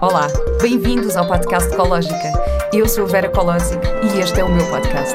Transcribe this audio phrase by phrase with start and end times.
[0.00, 0.26] Olá,
[0.60, 2.32] bem-vindos ao podcast Ecológica.
[2.72, 5.14] Eu sou Vera Colosic e este é o meu podcast.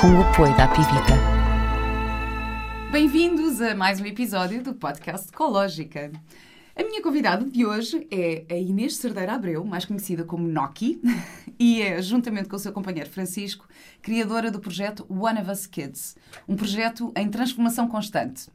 [0.00, 1.14] Com o apoio da Pivita.
[2.90, 6.10] Bem-vindos a mais um episódio do podcast Ecológica.
[6.78, 11.02] A minha convidada de hoje é a Inês Cerdeira Abreu, mais conhecida como Noki,
[11.58, 13.66] e é, juntamente com o seu companheiro Francisco,
[14.00, 18.48] criadora do projeto One of Us Kids, um projeto em transformação constante.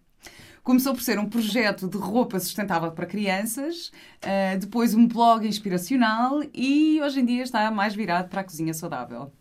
[0.64, 3.92] Começou por ser um projeto de roupa sustentável para crianças,
[4.24, 8.74] uh, depois um blog inspiracional e hoje em dia está mais virado para a cozinha
[8.74, 9.34] saudável.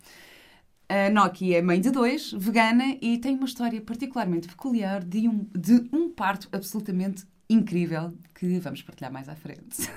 [0.89, 5.47] A Noki é mãe de dois, vegana e tem uma história particularmente peculiar de um,
[5.57, 9.89] de um parto absolutamente incrível que vamos partilhar mais à frente.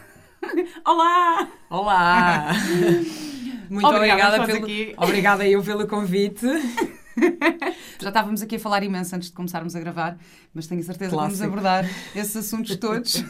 [0.84, 1.48] Olá!
[1.70, 2.52] Olá!
[3.68, 4.94] Muito obrigada, obrigada, pelo, aqui.
[4.96, 6.46] obrigada eu pelo convite.
[7.98, 10.18] Já estávamos aqui a falar imenso antes de começarmos a gravar,
[10.52, 11.32] mas tenho certeza Clássico.
[11.32, 13.24] que vamos abordar esses assuntos todos.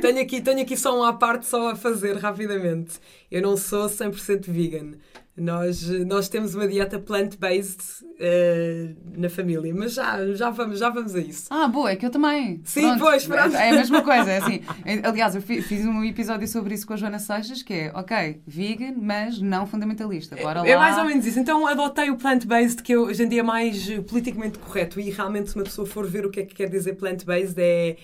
[0.00, 3.00] tenho, aqui, tenho aqui só uma parte só a fazer rapidamente.
[3.30, 4.98] Eu não sou 100% vegan.
[5.34, 11.14] Nós, nós temos uma dieta plant-based uh, na família, mas já, já, vamos, já vamos
[11.14, 11.46] a isso.
[11.48, 12.60] Ah, boa, é que eu também.
[12.64, 13.00] Sim, pronto.
[13.00, 13.56] pois, pronto.
[13.56, 14.60] É a mesma coisa, é assim.
[15.02, 18.92] Aliás, eu fiz um episódio sobre isso com a Joana Seixas, que é, ok, vegan,
[19.00, 20.36] mas não fundamentalista.
[20.36, 20.68] Bora lá.
[20.68, 21.40] É mais ou menos isso.
[21.40, 25.00] Então adotei o plant-based, que hoje em dia é mais politicamente correto.
[25.00, 27.96] E realmente, se uma pessoa for ver o que é que quer dizer plant-based, é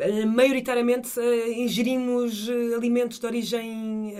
[0.00, 4.14] eh, maioritariamente uh, ingerimos uh, alimentos de origem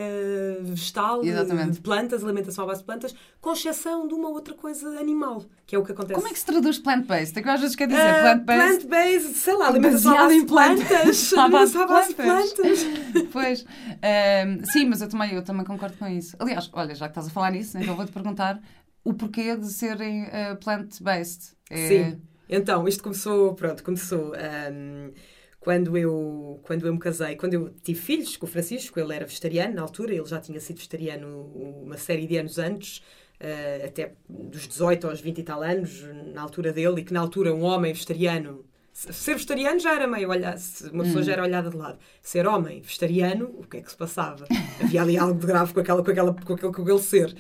[0.79, 4.89] uh, vegetal, de plantas, alimentação à base de plantas, com exceção de uma outra coisa
[4.99, 6.15] animal, que é o que acontece.
[6.15, 7.39] Como é que se traduz plant-based?
[7.39, 8.87] É que às vezes quer dizer plant-based.
[8.87, 11.33] Plant-based, sei lá, alimentação à base de plantas.
[11.35, 12.87] à base de plantas.
[13.33, 13.67] pois,
[14.03, 16.37] ehm, sim, mas eu também, eu também concordo com isso.
[16.39, 18.61] Aliás, olha, já que estás a falar nisso, então vou-te perguntar
[19.05, 20.27] o porquê de serem
[20.61, 21.57] plant-based.
[21.71, 21.89] É...
[21.89, 24.33] Sim, então, isto começou, pronto, começou.
[24.73, 25.13] Um,
[25.61, 29.27] quando eu, quando eu me casei, quando eu tive filhos com o Francisco, ele era
[29.27, 31.53] vegetariano na altura, ele já tinha sido vegetariano
[31.83, 32.99] uma série de anos antes,
[33.41, 37.21] uh, até dos 18 aos 20 e tal anos, na altura dele, e que na
[37.21, 38.65] altura um homem vegetariano.
[38.93, 40.61] Ser vegetariano já era meio olhado,
[40.93, 41.25] uma pessoa hum.
[41.25, 41.99] já era olhada de lado.
[42.21, 44.45] Ser homem vegetariano, o que é que se passava?
[44.83, 47.33] Havia ali algo de grave com, aquela, com, aquela, com, aquele, com aquele ser.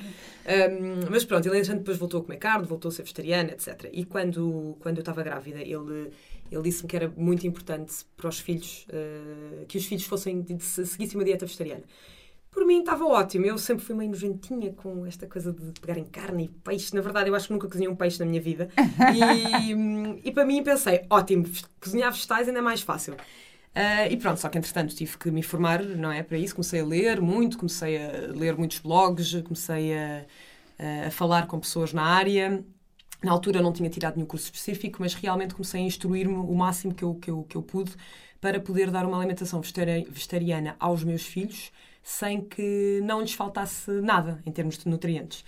[0.48, 3.90] Um, mas pronto, ele depois voltou a comer carne, voltou a ser vegetariano, etc.
[3.92, 6.10] E quando, quando eu estava grávida, ele
[6.50, 11.18] ele disse-me que era muito importante para os filhos, uh, que os filhos fossem, seguissem
[11.18, 11.84] uma dieta vegetariana.
[12.50, 13.44] Por mim estava ótimo.
[13.46, 16.94] Eu sempre fui meio nojentinha com esta coisa de pegarem carne e peixe.
[16.94, 18.68] Na verdade, eu acho que nunca cozinhei um peixe na minha vida.
[19.14, 21.44] E, e para mim pensei, ótimo,
[21.80, 23.14] cozinhar vegetais ainda é mais fácil.
[23.14, 26.22] Uh, e pronto, só que entretanto tive que me informar, não é?
[26.22, 30.24] Para isso comecei a ler muito, comecei a ler muitos blogs, comecei a,
[31.06, 32.64] a falar com pessoas na área
[33.22, 36.94] na altura não tinha tirado nenhum curso específico, mas realmente comecei a instruir-me o máximo
[36.94, 37.92] que eu, que, eu, que eu pude
[38.40, 44.40] para poder dar uma alimentação vegetariana aos meus filhos sem que não lhes faltasse nada
[44.46, 45.44] em termos de nutrientes.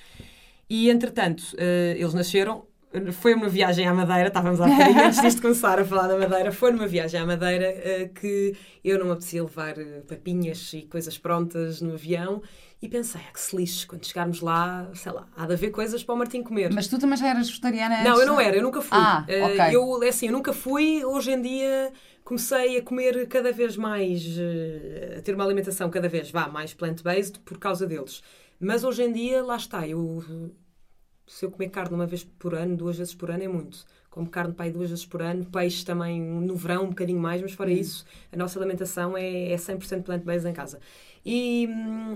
[0.69, 2.66] E, entretanto, uh, eles nasceram.
[3.12, 6.50] Foi uma viagem à Madeira, estávamos há bocadinho antes disto começar a falar da Madeira.
[6.50, 10.82] Foi numa viagem à Madeira uh, que eu não me apetecia levar uh, papinhas e
[10.82, 12.42] coisas prontas no avião
[12.82, 16.02] e pensei, ah, que se lixe, quando chegarmos lá, sei lá, há de haver coisas
[16.02, 16.72] para o Martim comer.
[16.72, 18.10] Mas tu também já eras vegetariana antes?
[18.10, 18.98] Não, eu não era, eu nunca fui.
[18.98, 21.92] Ah, uh, Eu, é assim, eu nunca fui, hoje em dia
[22.24, 24.24] comecei a comer cada vez mais,
[25.16, 28.20] a ter uma alimentação cada vez, vá, mais plant-based por causa deles.
[28.58, 30.24] Mas hoje em dia, lá está, eu,
[31.30, 33.86] se eu comer carne uma vez por ano, duas vezes por ano é muito.
[34.10, 37.52] Como carne pai duas vezes por ano, peixe também no verão um bocadinho mais, mas
[37.52, 37.74] fora hum.
[37.74, 40.80] isso, a nossa alimentação é, é 100% plant-based em casa.
[41.24, 42.14] E hum,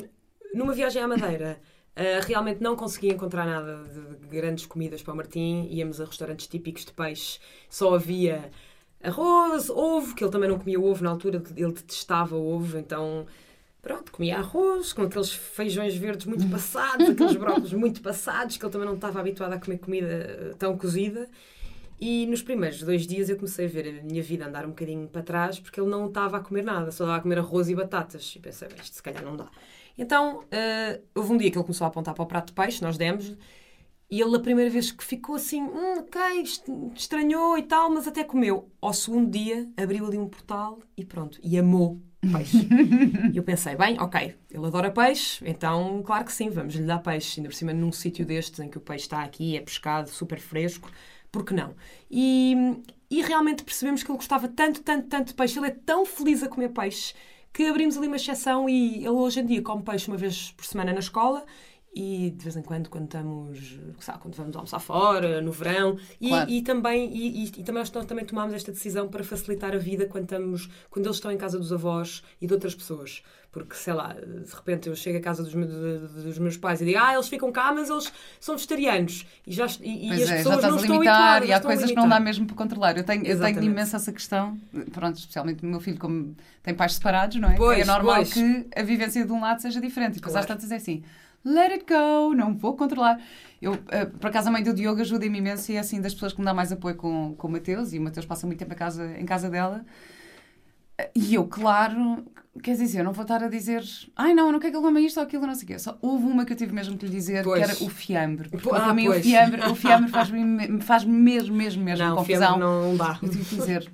[0.52, 1.60] numa viagem à Madeira,
[1.96, 5.68] uh, realmente não consegui encontrar nada de grandes comidas para o Martim.
[5.70, 7.38] Íamos a restaurantes típicos de peixe,
[7.70, 8.50] só havia
[9.00, 13.26] arroz, ovo, que ele também não comia ovo na altura, ele detestava ovo, então
[13.84, 18.72] pronto, comia arroz com aqueles feijões verdes muito passados, aqueles brócolis muito passados, que ele
[18.72, 21.28] também não estava habituado a comer comida eh, tão cozida.
[22.00, 25.06] E nos primeiros dois dias eu comecei a ver a minha vida andar um bocadinho
[25.06, 27.74] para trás porque ele não estava a comer nada, só estava a comer arroz e
[27.74, 28.34] batatas.
[28.34, 29.48] E pensei, isto se calhar não dá.
[29.96, 32.82] Então, uh, houve um dia que ele começou a apontar para o prato de peixe,
[32.82, 33.36] nós demos
[34.10, 36.20] e ele, a primeira vez que ficou assim, hum, ok,
[36.94, 38.70] estranhou e tal, mas até comeu.
[38.80, 42.66] Ao segundo dia, abriu ali um portal e pronto, e amou peixe.
[43.32, 46.98] e eu pensei, bem, ok, ele adora peixe, então, claro que sim, vamos lhe dar
[46.98, 47.40] peixe.
[47.40, 50.38] Ainda por cima, num sítio destes em que o peixe está aqui, é pescado, super
[50.38, 50.90] fresco,
[51.30, 51.74] por que não?
[52.10, 52.54] E,
[53.10, 55.58] e realmente percebemos que ele gostava tanto, tanto, tanto de peixe.
[55.58, 57.14] Ele é tão feliz a comer peixe
[57.52, 60.64] que abrimos ali uma exceção e ele hoje em dia come peixe uma vez por
[60.64, 61.44] semana na escola
[61.94, 66.28] e de vez em quando quando estamos sabe, quando vamos almoçar fora no verão e,
[66.28, 66.50] Claro.
[66.50, 70.24] e também e, e- também nós também tomámos esta decisão para facilitar a vida quando
[70.24, 74.12] estamos quando eles estão em casa dos avós e de outras pessoas porque sei lá
[74.12, 77.28] de repente eu chego à casa dos, me- dos meus pais e digo ah eles
[77.28, 80.72] ficam cá mas eles são vegetarianos e já e, as é, já pessoas estás não
[80.78, 82.96] a estão limitar habituadas e há coisas que não dá mesmo para controlar.
[82.96, 83.66] Eu tenho, eu tenho Exatamente.
[83.66, 84.58] imenso essa questão,
[84.92, 87.54] pronto, especialmente o meu filho, como tem pais separados, não é?
[87.54, 88.32] Pois, é normal pois.
[88.32, 90.12] que a vivência de um lado seja diferente.
[90.12, 90.60] E depois às Claro.
[90.60, 91.04] tantas é assim,
[91.44, 93.20] let it go, não vou controlar.
[93.60, 96.32] Eu, eh, por acaso, a mãe do Diogo ajuda-me imenso e é assim das pessoas
[96.32, 98.72] que me dá mais apoio com, com o Mateus e o Mateus passa muito tempo
[98.72, 99.84] em casa, em casa dela.
[101.14, 102.24] E eu, claro,
[102.62, 103.82] quer dizer, eu não vou estar a dizer
[104.14, 105.78] ai não, eu não quero que ele coma isto ou aquilo, não sei o quê.
[105.78, 107.64] Só houve uma que eu tive mesmo que lhe dizer, Pois.
[107.64, 108.48] que era o fiambre.
[108.48, 109.24] Porque Ah, para mim o pois.
[109.24, 112.38] fiambre, o fiambre faz-me me- faz mesmo, mesmo, mesmo não confusão.
[112.58, 113.90] fiambre não dá Eu tive que dizer.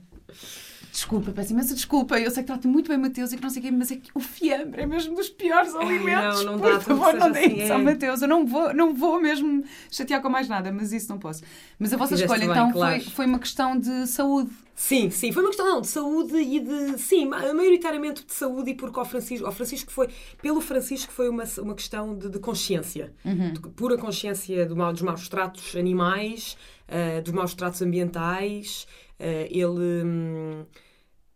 [0.93, 2.19] Desculpa, peço imensa desculpa.
[2.19, 3.91] Eu sei que trato muito bem o Mateus e que não sei o quê, mas
[3.93, 6.45] é que o fiambre é mesmo dos piores alimentos.
[6.45, 7.83] não, não Por dá, tudo favor, não deem assim, isso ao é.
[7.83, 8.23] Mateus.
[8.23, 11.43] Eu não vou, não vou mesmo chatear com mais nada, mas isso não posso.
[11.79, 13.01] Mas a vossa Fizeste escolha, bem, então, claro.
[13.03, 14.51] foi, foi uma questão de saúde.
[14.75, 16.99] Sim, sim, foi uma questão não, de saúde e de.
[16.99, 20.09] Sim, ma- maioritariamente de saúde e porque ao Francisco, ao Francisco foi.
[20.41, 23.13] Pelo Francisco foi uma, uma questão de, de consciência.
[23.25, 26.57] De pura consciência do mal, dos maus tratos animais,
[26.89, 28.87] ah, dos maus tratos ambientais.
[29.21, 30.67] Ah, ele.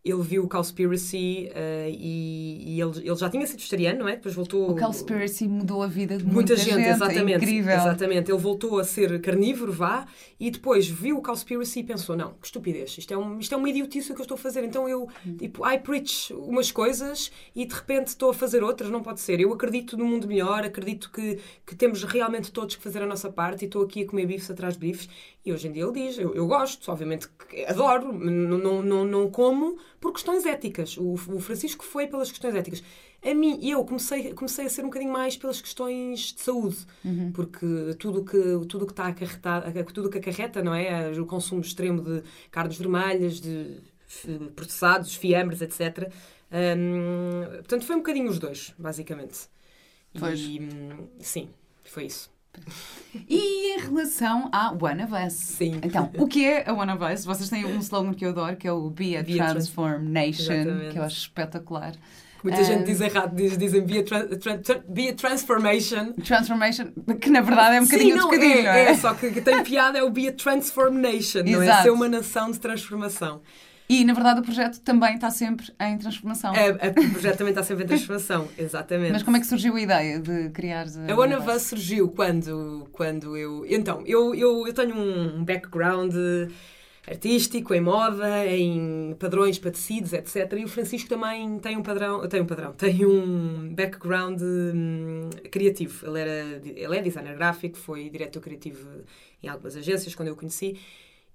[0.05, 4.07] Hum, ele viu o Cowspiracy ah, e, e ele, ele já tinha sido vegetariano, não
[4.07, 4.15] é?
[4.15, 4.71] Depois voltou.
[4.71, 7.43] O Cowspiracy mudou a vida de Muita, muita, gente, É exatamente.
[7.43, 7.73] incrível.
[7.73, 8.31] Exatamente.
[8.31, 10.05] Ele voltou a ser carnívoro, vá,
[10.39, 13.57] e depois viu o Cowspiracy e pensou: não, que estupidez, isto é, um, isto é
[13.57, 14.63] uma idiotice o que eu estou a fazer.
[14.63, 15.07] Então eu,
[15.37, 19.39] tipo, I preach umas coisas e de repente estou a fazer outras, não pode ser.
[19.39, 23.31] Eu acredito no mundo melhor, acredito que, que temos realmente todos que fazer a nossa
[23.31, 25.09] parte e estou aqui a comer bifes atrás de bifes.
[25.45, 27.27] E hoje em dia ele diz: eu, eu gosto, obviamente
[27.67, 30.97] adoro, não, não, não, não como por questões éticas.
[30.97, 32.83] O, o Francisco foi pelas questões éticas.
[33.23, 36.77] A mim, eu comecei, comecei a ser um bocadinho mais pelas questões de saúde,
[37.33, 37.65] porque
[37.97, 41.11] tudo que, tudo que está acarretado, tudo que acarreta, não é?
[41.19, 42.21] O consumo extremo de
[42.51, 43.81] carnes vermelhas, de
[44.55, 46.13] processados, fiambres, etc.
[46.51, 49.47] Hum, portanto, foi um bocadinho os dois, basicamente.
[50.19, 50.39] Pois.
[50.39, 51.49] E, hum, sim,
[51.83, 52.34] foi isso.
[53.29, 55.33] E em relação à One of Us?
[55.33, 55.79] Sim.
[55.83, 57.23] Então, o que é a One of Us?
[57.25, 59.53] Vocês têm um slogan que eu adoro, que é o Be a Be a Trans-
[59.69, 60.91] Transformation, Exatamente.
[60.91, 61.93] que eu acho espetacular.
[62.43, 62.63] Muita Ah.
[62.63, 66.13] gente diz errado, diz, dizem be a, tran- tran- be a transformation.
[66.23, 66.87] Transformation,
[67.19, 68.85] que na verdade é um bocadinho Sim, não, é, não é?
[68.91, 71.81] é, só que, que tem piada é o Be a Transform Nation, não é?
[71.81, 73.41] Ser uma nação de transformação.
[73.87, 76.53] E na verdade o projeto também está sempre em transformação.
[76.53, 79.11] A, a- o projeto também está sempre em transformação, exatamente.
[79.11, 82.09] Mas como é que surgiu a ideia de criar a, A One of Us surgiu
[82.09, 83.65] quando, quando eu.
[83.67, 86.13] Então, eu, eu, eu tenho um background
[87.07, 90.51] artístico, em moda, em padrões para tecidos, etc.
[90.57, 96.07] E o Francisco também tem um padrão, tem um padrão, tem um background hum, criativo.
[96.07, 98.87] Ele, era, ele é designer gráfico, foi diretor criativo
[99.43, 100.77] em algumas agências quando eu o conheci.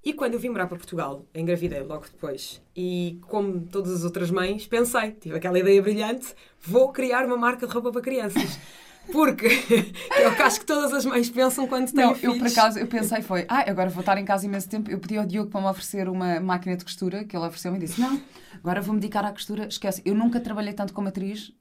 [0.03, 2.63] E quando eu vim morar para Portugal, engravidei logo depois.
[2.75, 7.67] E como todas as outras mães, pensei, tive aquela ideia brilhante, vou criar uma marca
[7.67, 8.59] de roupa para crianças.
[9.13, 9.47] Porque
[10.17, 12.35] é o que acho que todas as mães pensam quando têm Não, filhos.
[12.35, 14.91] eu por acaso eu pensei foi, ah, agora vou estar em casa imenso tempo.
[14.91, 17.81] Eu pedi ao Diogo para me oferecer uma máquina de costura, que ele ofereceu-me e
[17.81, 18.21] disse: Não,
[18.55, 19.67] agora vou-me dedicar à costura.
[19.67, 21.53] Esquece, eu nunca trabalhei tanto como atriz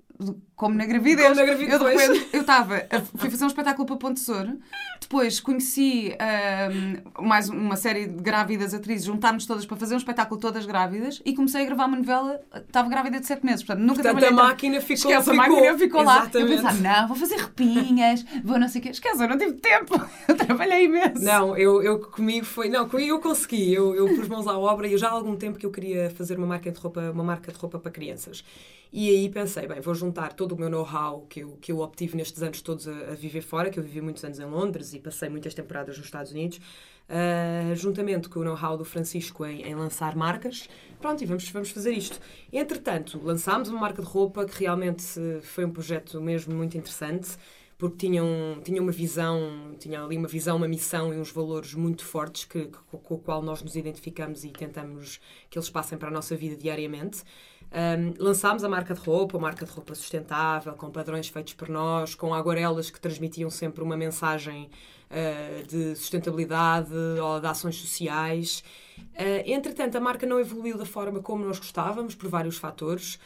[0.60, 1.24] como na gravidez.
[1.30, 2.02] Como na gravidez, Eu, de pois.
[2.10, 2.84] repente, eu estava,
[3.16, 4.60] fui fazer um espetáculo para Ponte Tesouro,
[5.00, 10.38] depois conheci ahm, mais uma série de grávidas atrizes, juntámos todas para fazer um espetáculo
[10.38, 14.04] todas grávidas e comecei a gravar uma novela, estava grávida de 7 meses, portanto nunca
[14.04, 14.48] Portanto, trabalhei a tanto.
[14.50, 15.33] máquina ficou, Esquece, ficou.
[15.33, 16.16] a máquina ficou lá.
[16.16, 16.56] Eu Exatamente.
[16.62, 18.90] pensava, não, vou fazer repinhas, vou não sei o quê.
[18.90, 19.95] Esquece, eu não tive tempo.
[20.28, 21.24] Eu trabalhei imenso.
[21.24, 22.69] Não, eu, eu comigo foi.
[22.69, 23.74] Não, comigo eu consegui.
[23.74, 26.38] Eu, eu pus mãos à obra e já há algum tempo que eu queria fazer
[26.38, 28.44] uma marca de roupa, uma marca de roupa para crianças.
[28.92, 32.16] E aí pensei, bem, vou juntar todo o meu know-how que eu, que eu obtive
[32.18, 35.00] nestes anos todos a, a viver fora, que eu vivi muitos anos em Londres e
[35.00, 36.60] passei muitas temporadas nos Estados Unidos,
[37.08, 40.68] ah, juntamente com o know-how do Francisco em, em lançar marcas.
[41.00, 42.20] Pronto, e vamos, vamos fazer isto.
[42.52, 45.04] Entretanto, lançámos uma marca de roupa que realmente
[45.42, 47.30] foi um projeto mesmo muito interessante
[47.78, 52.04] porque tinham, tinham uma visão, tinham ali uma visão, uma missão e uns valores muito
[52.04, 56.10] fortes que, que- com o qual nós nos identificamos e tentamos que eles passem para
[56.10, 57.24] a nossa vida diariamente.
[57.71, 61.69] Um, lançámos a marca de roupa, uma marca de roupa sustentável, com padrões feitos por
[61.69, 64.69] nós, com aguarelas que transmitiam sempre uma mensagem
[65.11, 68.64] uh, de sustentabilidade ou de ações sociais.
[68.99, 73.19] Uh, entretanto, a marca não evoluiu da forma como nós gostávamos, por vários fatores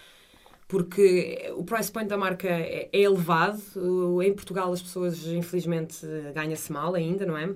[0.66, 3.62] porque o price point da marca é é elevado.
[4.24, 7.54] Em Portugal as pessoas, infelizmente, ganha-se mal ainda, não é?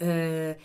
[0.00, 0.56] Eh,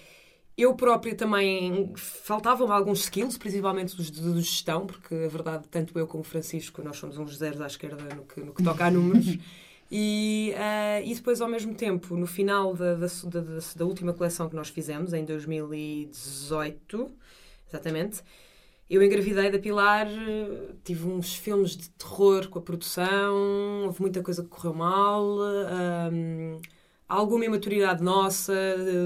[0.62, 5.98] eu própria também faltavam alguns skills, principalmente os de, de gestão, porque a verdade, tanto
[5.98, 8.86] eu como o Francisco, nós somos uns zeros à esquerda no que, no que toca
[8.86, 9.38] a números.
[9.92, 13.42] E, uh, e depois, ao mesmo tempo, no final da, da, da,
[13.75, 17.12] da última coleção que nós fizemos, em 2018,
[17.68, 18.22] exatamente,
[18.89, 20.08] eu engravidei da Pilar,
[20.84, 25.24] tive uns filmes de terror com a produção, houve muita coisa que correu mal,
[26.12, 26.60] um,
[27.10, 28.54] alguma imaturidade nossa,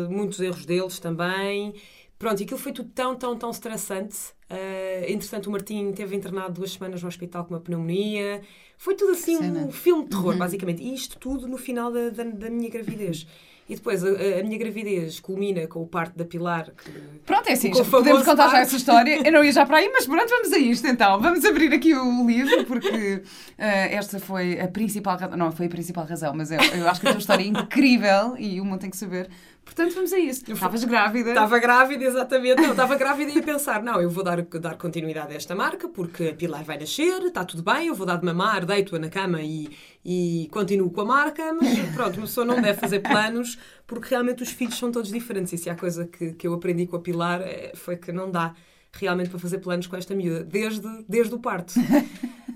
[0.09, 1.73] muitos erros deles também.
[2.19, 4.17] Pronto, e aquilo foi tudo tão, tão, tão estressante.
[4.49, 8.41] Uh, entretanto, o Martim teve internado duas semanas no hospital com uma pneumonia.
[8.77, 9.59] Foi tudo assim Cena.
[9.59, 10.37] um filme de terror, uhum.
[10.37, 10.81] basicamente.
[10.81, 13.25] E isto tudo no final da, da, da minha gravidez.
[13.67, 16.65] E depois a, a, minha gravidez culmina com o parto da Pilar.
[16.65, 16.91] Que,
[17.25, 19.25] pronto, é assim, já podemos contar já essa história.
[19.25, 21.21] Eu não ia já para aí, mas pronto, vamos a isto então.
[21.21, 23.23] Vamos abrir aqui o livro, porque uh,
[23.57, 25.37] esta foi a principal razão.
[25.37, 28.35] Não, foi a principal razão, mas eu, eu acho que a tua história é incrível
[28.37, 29.29] e o mundo tem que saber
[29.63, 30.43] Portanto, vamos a isso.
[30.51, 31.29] Estavas grávida.
[31.29, 32.61] Estava grávida, exatamente.
[32.61, 35.87] Não, estava grávida e ia pensar, não, eu vou dar, dar continuidade a esta marca
[35.87, 39.09] porque a Pilar vai nascer, está tudo bem, eu vou dar de mamar, deito-a na
[39.09, 39.69] cama e,
[40.03, 44.43] e continuo com a marca, mas pronto, uma pessoa não deve fazer planos porque realmente
[44.43, 45.53] os filhos são todos diferentes.
[45.53, 48.29] E se há coisa que, que eu aprendi com a Pilar é, foi que não
[48.29, 48.53] dá
[48.91, 51.73] realmente para fazer planos com esta miúda, desde, desde o parto.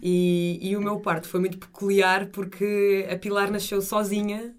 [0.01, 4.53] E, e o meu parto foi muito peculiar porque a Pilar nasceu sozinha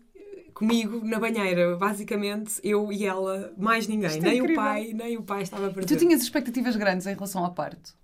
[0.58, 4.60] comigo na banheira, basicamente eu e ela, mais ninguém, é nem incrível.
[4.60, 5.94] o pai, nem o pai estava presente.
[5.94, 7.96] Tu tinhas expectativas grandes em relação ao parto?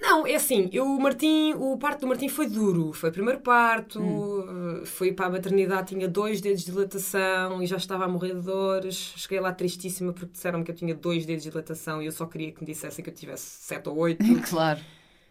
[0.00, 3.40] Não, é assim, eu, o Martim, o parto do Martim foi duro, foi o primeiro
[3.40, 4.82] parto, hum.
[4.86, 8.42] fui para a maternidade, tinha dois dedos de dilatação e já estava a morrer de
[8.42, 12.12] dores, cheguei lá tristíssima porque disseram-me que eu tinha dois dedos de dilatação e eu
[12.12, 14.24] só queria que me dissessem que eu tivesse sete ou oito.
[14.48, 14.80] claro.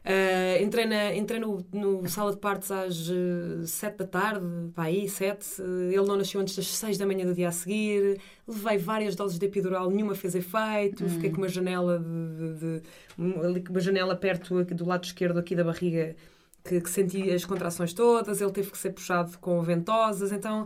[0.07, 4.85] Uh, entrei na, entrei no, no sala de partos às uh, sete da tarde, para
[4.85, 5.61] aí, sete.
[5.61, 8.17] Uh, ele não nasceu antes das seis da manhã do dia a seguir.
[8.47, 11.03] Levei várias doses de epidural, nenhuma fez efeito.
[11.03, 11.09] Hum.
[11.09, 15.65] Fiquei com uma janela de, de, de, uma janela perto do lado esquerdo aqui da
[15.65, 16.15] barriga
[16.63, 18.39] que, que senti as contrações todas.
[18.39, 20.31] Ele teve que ser puxado com ventosas.
[20.31, 20.65] Então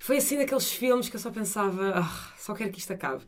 [0.00, 3.22] foi assim daqueles filmes que eu só pensava, oh, só quero que isto acabe.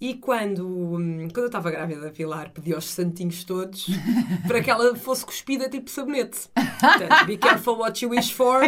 [0.00, 3.86] E quando, hum, quando eu estava grávida da Pilar, pedi aos santinhos todos
[4.48, 6.48] para que ela fosse cuspida tipo sabonete.
[6.54, 8.62] Portanto, be careful what you wish for,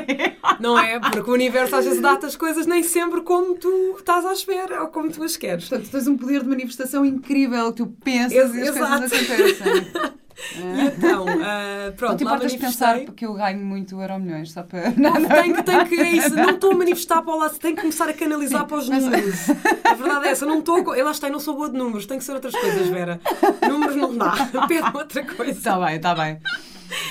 [0.60, 1.00] não é?
[1.00, 4.82] Porque o universo às vezes dá-te as coisas nem sempre como tu estás à espera
[4.82, 5.70] ou como tu as queres.
[5.70, 9.00] Portanto, tens um poder de manifestação incrível, tu pensas Ex e as Exato.
[9.00, 10.12] coisas acontecem.
[10.56, 14.62] E então, uh, pronto, não te importas pensar porque eu ganho muito euro milhões, só
[14.62, 14.90] para...
[14.96, 17.58] Não, não, tenho, que, tenho que, é isso, não estou a manifestar para o lado,
[17.58, 19.04] tenho que começar a canalizar Sim, para os mas...
[19.04, 19.50] números.
[19.84, 22.18] A verdade é essa, não estou, lá está, eu não sou boa de números, tem
[22.18, 23.20] que ser outras coisas, Vera.
[23.68, 24.32] Números não dá,
[24.66, 25.52] pede outra coisa.
[25.52, 26.38] Está bem, está bem.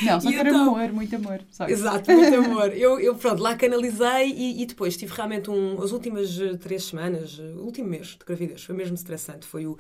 [0.02, 1.42] Não, só quero então, amor, muito amor.
[1.52, 2.76] Só exato, muito amor.
[2.76, 7.40] Eu, eu, pronto, lá canalizei e, e depois tive realmente um, as últimas três semanas,
[7.40, 9.46] o último mês de gravidez, foi mesmo estressante.
[9.46, 9.78] Foi o,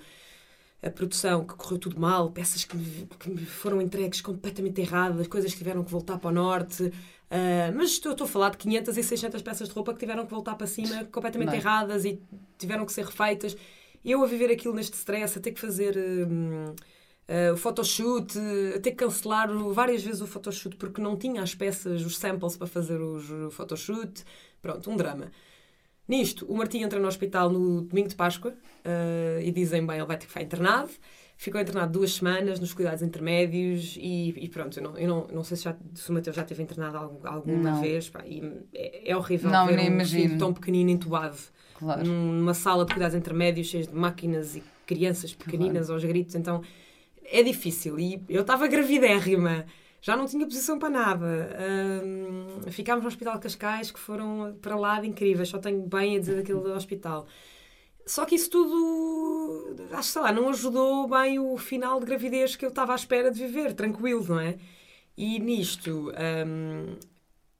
[0.83, 5.27] a produção que correu tudo mal, peças que me, que me foram entregues completamente erradas,
[5.27, 6.83] coisas que tiveram que voltar para o norte.
[6.83, 10.25] Uh, mas estou, estou a falar de 500 e 600 peças de roupa que tiveram
[10.25, 12.21] que voltar para cima completamente erradas e
[12.57, 13.55] tiveram que ser refeitas.
[14.03, 18.37] Eu a viver aquilo neste stress, a ter que fazer uh, o photoshoot,
[18.75, 22.57] a ter que cancelar várias vezes o photoshoot porque não tinha as peças, os samples
[22.57, 24.23] para fazer os, o photoshoot.
[24.61, 25.31] Pronto, um drama.
[26.07, 30.05] Nisto, o Martim entra no hospital no domingo de Páscoa uh, e dizem, bem, ele
[30.05, 30.91] vai ter que ficar internado.
[31.37, 35.43] Ficou internado duas semanas nos cuidados intermédios e, e pronto, eu, não, eu não, não
[35.43, 37.81] sei se, já, se o Mateus já teve internado alguma não.
[37.81, 38.09] vez.
[38.09, 38.23] Pá,
[38.73, 40.37] é, é, horrível não, ver um imagino.
[40.37, 41.37] tão pequenino entubado
[41.79, 42.05] claro.
[42.05, 45.93] numa sala de cuidados intermédios cheia de máquinas e crianças pequeninas claro.
[45.93, 46.35] aos gritos.
[46.35, 46.61] Então
[47.25, 47.99] é difícil.
[47.99, 49.65] E eu estava gravidérrima
[50.01, 51.57] já não tinha posição para nada.
[52.03, 56.17] Um, ficámos no Hospital de Cascais, que foram para lá de incríveis, só tenho bem
[56.17, 57.27] a dizer daquele hospital.
[58.05, 62.55] Só que isso tudo, acho que sei lá, não ajudou bem o final de gravidez
[62.55, 64.57] que eu estava à espera de viver, tranquilo, não é?
[65.15, 66.11] E nisto,
[66.47, 66.97] um,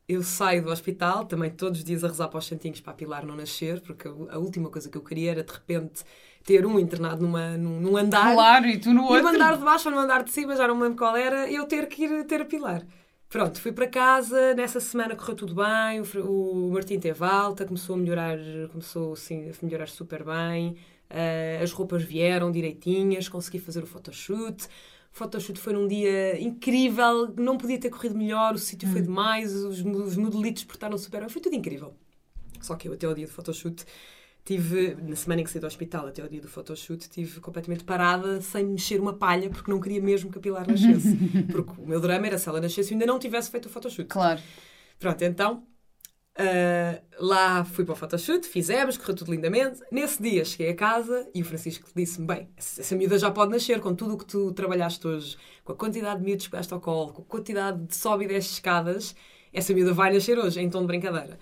[0.08, 2.96] eu saio do hospital, também todos os dias a rezar para os santinhos para a
[2.96, 6.04] Pilar não nascer, porque a última coisa que eu queria era de repente
[6.44, 8.34] ter um internado numa, num, num andar.
[8.34, 9.24] Claro, e tu no outro.
[9.24, 11.52] No andar de baixo ou no andar de cima, já não me lembro qual era,
[11.52, 12.86] eu ter que ir ter a Pilar.
[13.30, 17.96] Pronto, fui para casa, nessa semana correu tudo bem, o, o Martim teve alta, começou
[17.96, 18.38] a melhorar,
[18.70, 20.76] começou assim, a melhorar super bem,
[21.10, 24.66] uh, as roupas vieram direitinhas, consegui fazer o photoshoot.
[24.66, 28.92] O photoshoot foi num dia incrível, não podia ter corrido melhor, o sítio hum.
[28.92, 31.94] foi demais, os, os modelitos portaram super bem, foi tudo incrível.
[32.60, 33.86] Só que eu até o dia do photoshoot
[34.44, 37.84] tive, na semana em que saí do hospital até o dia do photoshoot, tive completamente
[37.84, 41.16] parada, sem mexer uma palha, porque não queria mesmo que a Pilar nascesse.
[41.52, 44.08] porque o meu drama era se ela nascesse e ainda não tivesse feito o photoshoot.
[44.08, 44.42] Claro.
[45.00, 45.64] Pronto, então
[46.32, 49.82] Uh, lá fui para o photoshoot, fizemos, correu tudo lindamente.
[49.92, 53.82] Nesse dia cheguei a casa e o Francisco disse-me: Bem, essa miúda já pode nascer
[53.82, 56.80] com tudo o que tu trabalhaste hoje, com a quantidade de miúdos que pegaste ao
[56.80, 59.14] colo, com a quantidade de sobe e desce escadas,
[59.52, 61.38] essa miúda vai nascer hoje, em tom de brincadeira.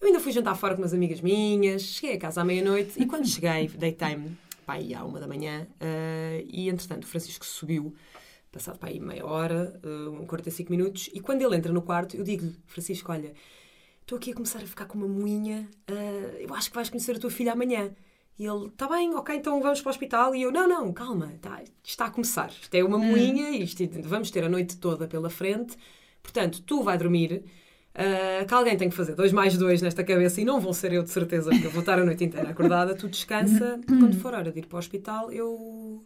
[0.00, 3.04] Eu ainda fui jantar fora com umas amigas minhas, cheguei a casa à meia-noite e
[3.04, 7.94] quando cheguei, deitei-me, pá, aí à uma da manhã, uh, e entretanto o Francisco subiu,
[8.50, 12.24] passado para aí meia hora, uh, 45 minutos, e quando ele entra no quarto, eu
[12.24, 13.34] digo-lhe, Francisco, olha,
[14.00, 17.16] estou aqui a começar a ficar com uma moinha, uh, eu acho que vais conhecer
[17.16, 17.94] a tua filha amanhã.
[18.38, 20.34] E ele, está bem, ok, então vamos para o hospital.
[20.34, 22.48] E eu, não, não, calma, tá, está a começar.
[22.48, 23.10] Isto é uma hum.
[23.10, 25.76] moinha, isto, vamos ter a noite toda pela frente.
[26.22, 27.44] Portanto, tu vai dormir,
[27.94, 30.92] uh, que alguém tem que fazer dois mais dois nesta cabeça e não vão ser
[30.92, 32.94] eu de certeza, porque eu vou estar a noite inteira acordada.
[32.94, 36.04] Tu descansa, quando for hora de ir para o hospital, eu.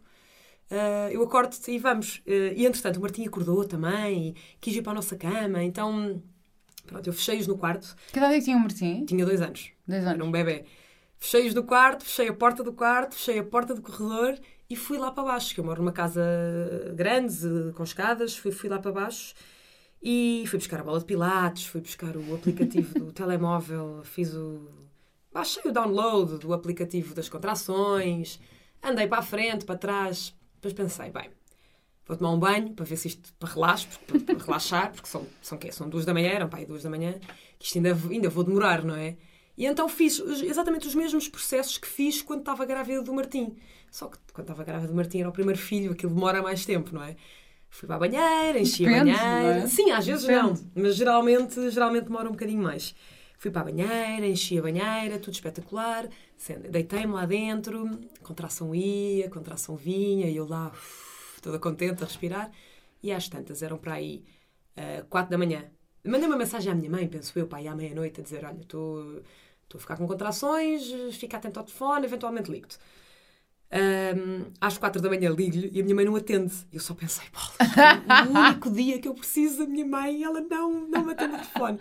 [0.71, 2.17] Uh, eu acordo-te e vamos.
[2.25, 6.21] Uh, e entretanto, o Martim acordou também, quis ir para a nossa cama, então.
[6.87, 7.95] Pronto, eu fechei-os no quarto.
[8.11, 9.05] Que idade é que tinha o Martim?
[9.05, 9.71] Tinha dois anos.
[9.87, 10.15] Dois anos.
[10.15, 10.65] Era um bebê.
[11.17, 14.37] Fechei-os do quarto, fechei a porta do quarto, fechei a porta do corredor
[14.69, 16.21] e fui lá para baixo, que eu moro numa casa
[16.93, 19.33] grande, com escadas, fui, fui lá para baixo
[20.07, 24.69] e fui buscar a bola de pilates, fui buscar o aplicativo do telemóvel, fiz o...
[25.33, 28.39] baixei o download do aplicativo das contrações,
[28.83, 31.31] andei para a frente, para trás, depois pensei, bem,
[32.05, 35.25] vou tomar um banho para ver se isto, para, relaxo, para, para relaxar, porque são,
[35.41, 35.71] são, quê?
[35.71, 37.15] são duas da manhã, eram aí duas da manhã,
[37.57, 39.17] que isto ainda, ainda vou demorar, não é?
[39.57, 43.55] E então fiz exatamente os mesmos processos que fiz quando estava grávida do Martim.
[43.89, 46.93] Só que quando estava grávida do Martim era o primeiro filho, aquilo demora mais tempo,
[46.93, 47.15] não é?
[47.75, 49.59] Fui para a banheira, enchi Depende, a banheira.
[49.59, 49.67] É?
[49.67, 50.61] Sim, às vezes Depende.
[50.61, 52.95] não, mas geralmente, geralmente demora um bocadinho mais.
[53.37, 56.07] Fui para a banheira, enchi a banheira, tudo espetacular.
[56.69, 57.89] Deitei-me lá dentro,
[58.23, 62.49] contração ia, contração vinha, e eu lá, uf, toda contente a respirar.
[63.03, 64.23] E às tantas, eram para aí
[64.77, 65.65] uh, quatro da manhã.
[66.03, 69.21] Mandei uma mensagem à minha mãe, penso eu, pai, à meia-noite, a dizer: Olha, estou
[69.65, 72.77] Estou a ficar com contrações, fica atento ao telefone, eventualmente ligo-te.
[73.71, 76.53] Um, às quatro da manhã ligo-lhe e a minha mãe não atende.
[76.71, 77.25] Eu só pensei,
[78.27, 81.37] o único dia que eu preciso da minha mãe, ela não, não me atende o
[81.37, 81.79] telefone.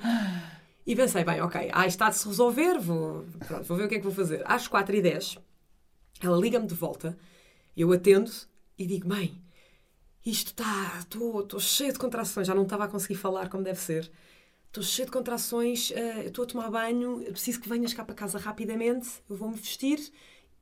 [0.87, 3.95] E pensei, bem, ok, ah, está de se resolver, vou, pronto, vou ver o que
[3.95, 4.43] é que vou fazer.
[4.45, 5.39] Às quatro e dez,
[6.21, 7.17] ela liga-me de volta,
[7.77, 8.31] eu atendo
[8.79, 9.41] e digo, mãe,
[10.27, 14.11] isto está, estou cheia de contrações, já não estava a conseguir falar como deve ser
[14.75, 18.39] estou cheio de contrações, uh, estou a tomar banho, preciso que venhas cá para casa
[18.39, 20.01] rapidamente, eu vou-me vestir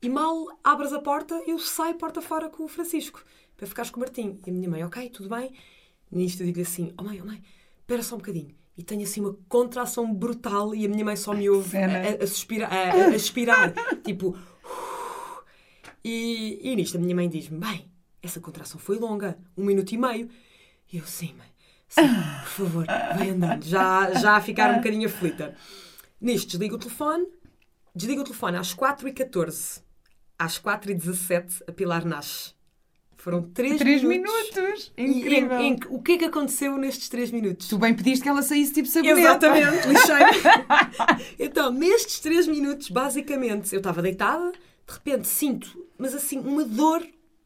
[0.03, 3.23] e mal abras a porta, eu saio porta fora com o Francisco
[3.55, 4.37] para ficares com o Martim.
[4.45, 5.53] E a minha mãe, ok, tudo bem.
[6.11, 7.41] Nisto eu digo assim, oh mãe, oh mãe,
[7.79, 8.53] espera só um bocadinho.
[8.77, 12.27] E tenho assim uma contração brutal e a minha mãe só me ouve a, a,
[12.27, 14.37] suspirar, a, a expirar, tipo...
[16.03, 17.89] E, e nisto a minha mãe diz-me, bem,
[18.21, 20.29] essa contração foi longa, um minuto e meio.
[20.91, 21.47] E eu, sim, mãe.
[21.87, 22.09] Sim,
[22.41, 23.63] por favor, vai andando.
[23.63, 25.55] Já, já a ficar um bocadinho aflita.
[26.19, 27.25] Nisto, desligo o telefone.
[27.95, 29.81] Desligo o telefone às 4h14.
[30.37, 32.53] Às 4h17, a Pilar nasce.
[33.23, 34.51] Foram 3, 3 minutos.
[34.53, 34.93] minutos.
[34.97, 35.57] Incrível.
[35.57, 37.69] Em, em, o que é que aconteceu nestes 3 minutos?
[37.69, 39.21] Tu bem pediste que ela saísse tipo sabonete.
[39.21, 41.37] Exatamente, lixei.
[41.39, 47.01] então, nestes 3 minutos, basicamente, eu estava deitada, de repente sinto, mas assim, uma dor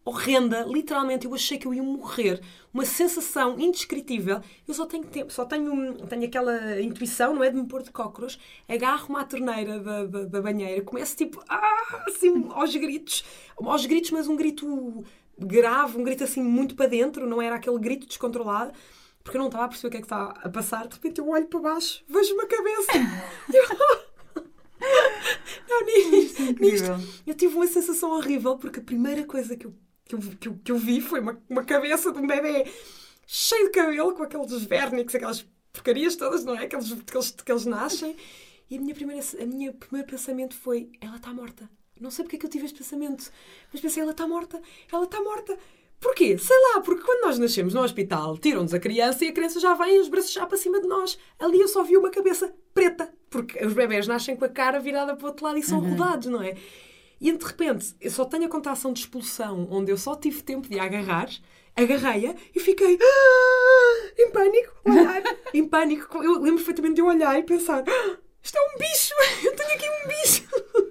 [0.08, 2.42] horrenda, literalmente eu achei que eu ia morrer,
[2.74, 4.42] uma sensação indescritível.
[4.68, 7.92] Eu só tenho tempo, só tenho, tenho aquela intuição, não é, de me pôr de
[7.92, 13.26] cócoras, agarro-me à torneira da, da, da, banheira, começo tipo, ah, assim, aos gritos,
[13.58, 15.04] aos gritos, mas um grito
[15.38, 18.72] grave, um grito assim muito para dentro, não era aquele grito descontrolado.
[19.24, 20.88] Porque eu não estava a perceber o que é que estava a passar.
[20.88, 22.94] De repente eu olho para baixo, vejo uma cabeça.
[23.54, 23.64] eu,
[25.68, 29.74] não, nisto, nisto, eu tive uma sensação horrível porque a primeira coisa que eu
[30.08, 32.66] que eu, que eu, que eu vi foi uma, uma cabeça de um bebê
[33.26, 36.64] cheio de cabelo, com aqueles vérnix, aquelas porcarias todas, não é?
[36.64, 38.16] Aqueles que eles, que eles nascem.
[38.70, 41.70] E a minha primeira, a minha primeiro pensamento foi: ela está morta.
[42.00, 43.32] Não sei porque é que eu tive este pensamento,
[43.72, 45.58] mas pensei: ela está morta, ela está morta.
[46.00, 46.38] Porquê?
[46.38, 49.74] Sei lá, porque quando nós nascemos no hospital, tiram-nos a criança e a criança já
[49.74, 51.18] vem os braços já para cima de nós.
[51.40, 55.16] Ali eu só vi uma cabeça preta, porque os bebés nascem com a cara virada
[55.16, 55.92] para o outro lado e são uhum.
[55.92, 56.56] rodados, não é?
[57.20, 60.70] E de repente, eu só tenho a contração de expulsão, onde eu só tive tempo
[60.70, 61.30] de agarrar,
[61.76, 66.18] agarrei-a e fiquei ah, em pânico, olhar, em pânico.
[66.24, 69.74] Eu lembro perfeitamente de eu olhar e pensar: ah, isto é um bicho, eu tenho
[69.74, 70.87] aqui um bicho.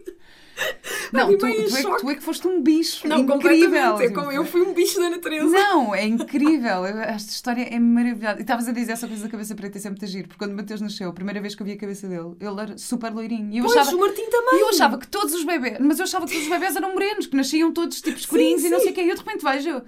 [1.13, 3.07] Não, tu, tu, é que, tu, é que, foste um bicho.
[3.07, 4.01] Não, incrível.
[4.01, 5.47] É como eu fui um bicho da natureza.
[5.47, 6.85] Não, é incrível.
[6.85, 8.39] Esta história é maravilhosa.
[8.39, 10.53] E estavas a dizer essa coisa da cabeça preta e sempre te giro, porque quando
[10.53, 13.13] o Mateus nasceu, a primeira vez que eu vi a cabeça dele, ele era super
[13.13, 13.53] loirinho.
[13.53, 14.59] E eu pois, achava, o Martim também.
[14.59, 16.93] E eu achava que todos os bebés, mas eu achava que todos os bebés eram
[16.93, 19.03] morenos, que nasciam todos tipo escurinhos sim, e não sei o quê.
[19.03, 19.83] E eu de repente vejo,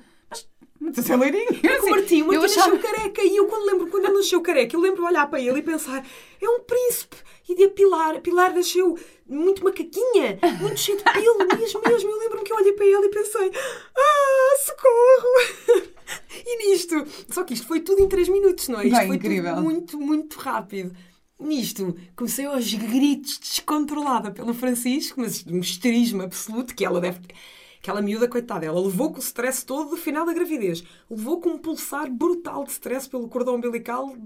[0.96, 1.48] mas é loirinho.
[1.62, 2.74] É o Martim, o Martim achava...
[2.74, 3.22] nasceu careca.
[3.22, 5.62] E eu, quando lembro, quando ele nasceu careca, eu lembro de olhar para ele e
[5.62, 6.06] pensar:
[6.40, 7.16] é um príncipe.
[7.48, 12.10] E de a Pilar, a Pilar nasceu muito macaquinha, muito cheio de pelo, mesmo, mesmo.
[12.10, 13.50] Eu lembro-me que eu olhei para ele e pensei:
[13.96, 15.88] ah, socorro!
[16.46, 18.86] E Nisto, só que isto foi tudo em 3 minutos, não é?
[18.86, 19.54] Isto Bem, foi incrível.
[19.54, 20.96] tudo muito, muito rápido.
[21.38, 27.20] Nisto, comecei aos gritos, descontrolada pelo Francisco, mas um histerismo absoluto que ela deve.
[27.78, 30.82] Aquela miúda, coitada, ela levou com o stress todo do final da gravidez.
[31.08, 34.16] Levou com um pulsar brutal de stress pelo cordão umbilical.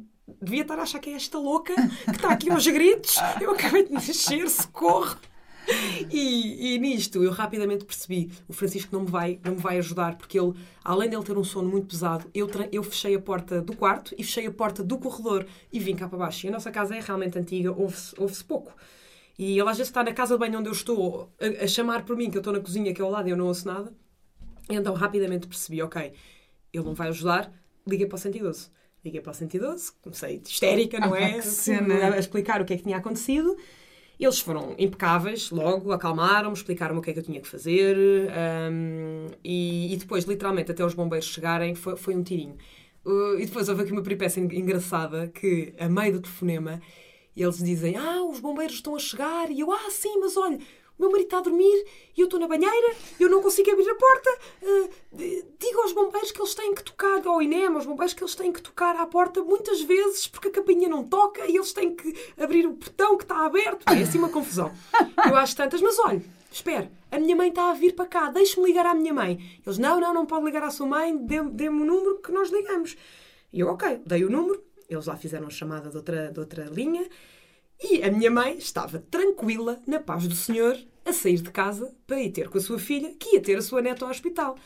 [0.41, 3.17] Devia estar a achar que é esta louca que está aqui aos gritos.
[3.41, 5.17] Eu acabei de nascer, socorro!
[6.11, 10.17] E, e nisto eu rapidamente percebi o Francisco não me vai não me vai ajudar
[10.17, 13.63] porque ele além de ele ter um sono muito pesado eu eu fechei a porta
[13.63, 16.53] do quarto e fechei a porta do corredor e vim cá para baixo e a
[16.53, 18.73] nossa casa é realmente antiga ouve-se ouve pouco
[19.39, 22.05] e ele às vezes está na casa de banho onde eu estou a, a chamar
[22.05, 23.67] por mim que eu estou na cozinha que é ao lado e eu não ouço
[23.67, 23.93] nada.
[24.71, 26.13] Então rapidamente percebi ok
[26.73, 27.53] ele não vai ajudar
[27.87, 28.71] liguei para o 112
[29.05, 31.41] liguei para o 112 comecei histérica não Ah, é?
[32.15, 33.57] a explicar o que é que tinha acontecido.
[34.21, 37.97] Eles foram impecáveis, logo acalmaram-me, explicaram-me o que é que eu tinha que fazer
[38.71, 42.57] hum, e, e depois, literalmente, até os bombeiros chegarem, foi, foi um tirinho.
[43.05, 46.81] Uh, e depois houve aqui uma peripécia en- engraçada que, a meio do telefonema,
[47.41, 49.51] eles dizem: Ah, os bombeiros estão a chegar.
[49.51, 50.57] E eu: Ah, sim, mas olha,
[50.99, 53.89] o meu marido está a dormir e eu estou na banheira, eu não consigo abrir
[53.89, 54.39] a porta.
[54.63, 54.91] Uh,
[55.83, 58.63] aos bombeiros que eles têm que tocar, ao INEM, aos bombeiros que eles têm que
[58.63, 62.67] tocar à porta muitas vezes porque a campainha não toca e eles têm que abrir
[62.67, 63.85] o portão que está aberto.
[63.93, 64.71] É assim uma confusão.
[65.29, 68.67] Eu acho tantas, mas olha, espera, a minha mãe está a vir para cá, deixe-me
[68.67, 69.61] ligar à minha mãe.
[69.67, 72.51] Eles: Não, não, não pode ligar à sua mãe, dê- dê-me o número que nós
[72.51, 72.97] ligamos.
[73.53, 74.63] E eu, ok, dei o número,
[74.95, 77.07] eles lá fizeram chamada de outra, de outra linha
[77.83, 82.21] e a minha mãe estava tranquila, na paz do Senhor, a sair de casa para
[82.21, 84.57] ir ter com a sua filha, que ia ter a sua neta ao hospital.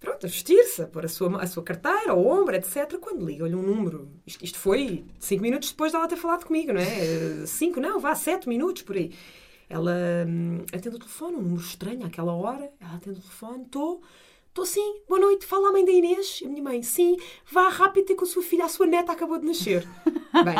[0.00, 2.96] Pronto, a vestir-se, a pôr a sua, a sua carteira, ao ombro, etc.
[2.98, 6.80] Quando liga-lhe um número, isto, isto foi cinco minutos depois dela ter falado comigo, não
[6.80, 7.46] é?
[7.46, 9.12] Cinco, não, vá, sete minutos por aí.
[9.68, 9.94] Ela
[10.26, 12.72] hum, atende o telefone, um número estranho àquela hora.
[12.80, 14.02] Ela atende o telefone, estou.
[14.52, 16.42] Estou sim, boa noite, fala a mãe da Inês.
[16.42, 17.16] E a minha mãe, sim,
[17.50, 19.88] vá rápido ter com a sua filha, a sua neta acabou de nascer.
[20.44, 20.54] Bem,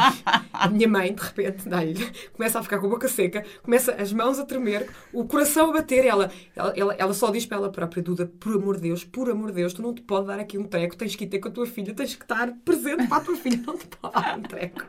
[0.51, 4.11] a minha mãe, de repente, dá-lhe, começa a ficar com a boca seca, começa as
[4.11, 6.07] mãos a tremer, o coração a bater.
[6.07, 9.29] Ela, ela, ela, ela só diz para ela própria, Duda, por amor de Deus, por
[9.29, 11.39] amor de Deus, tu não te pode dar aqui um treco, tens que ir ter
[11.39, 14.15] com a tua filha, tens que estar presente para a tua filha, não te pode
[14.15, 14.87] dar um treco.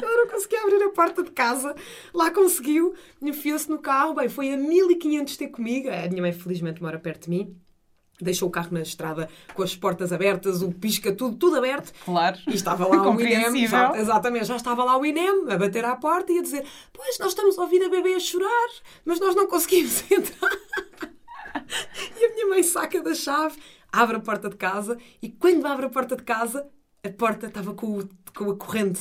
[0.00, 1.74] Ela não conseguia abrir a porta de casa,
[2.14, 6.80] lá conseguiu, enfiou-se no carro, bem, foi a 1500 ter comigo, a minha mãe felizmente
[6.80, 7.56] mora perto de mim,
[8.20, 11.92] deixou o carro na estrada com as portas abertas, o pisca, tudo, tudo aberto.
[12.04, 12.38] Claro.
[12.46, 15.96] E estava lá o INEM, já, exatamente, já estava lá o INEM a bater à
[15.96, 18.68] porta e a dizer: Pois, nós estamos a ouvir a bebê a chorar,
[19.04, 20.50] mas nós não conseguimos entrar.
[22.20, 23.58] E a minha mãe saca da chave,
[23.92, 26.68] abre a porta de casa e quando abre a porta de casa,
[27.04, 29.00] a porta estava com, o- com a corrente.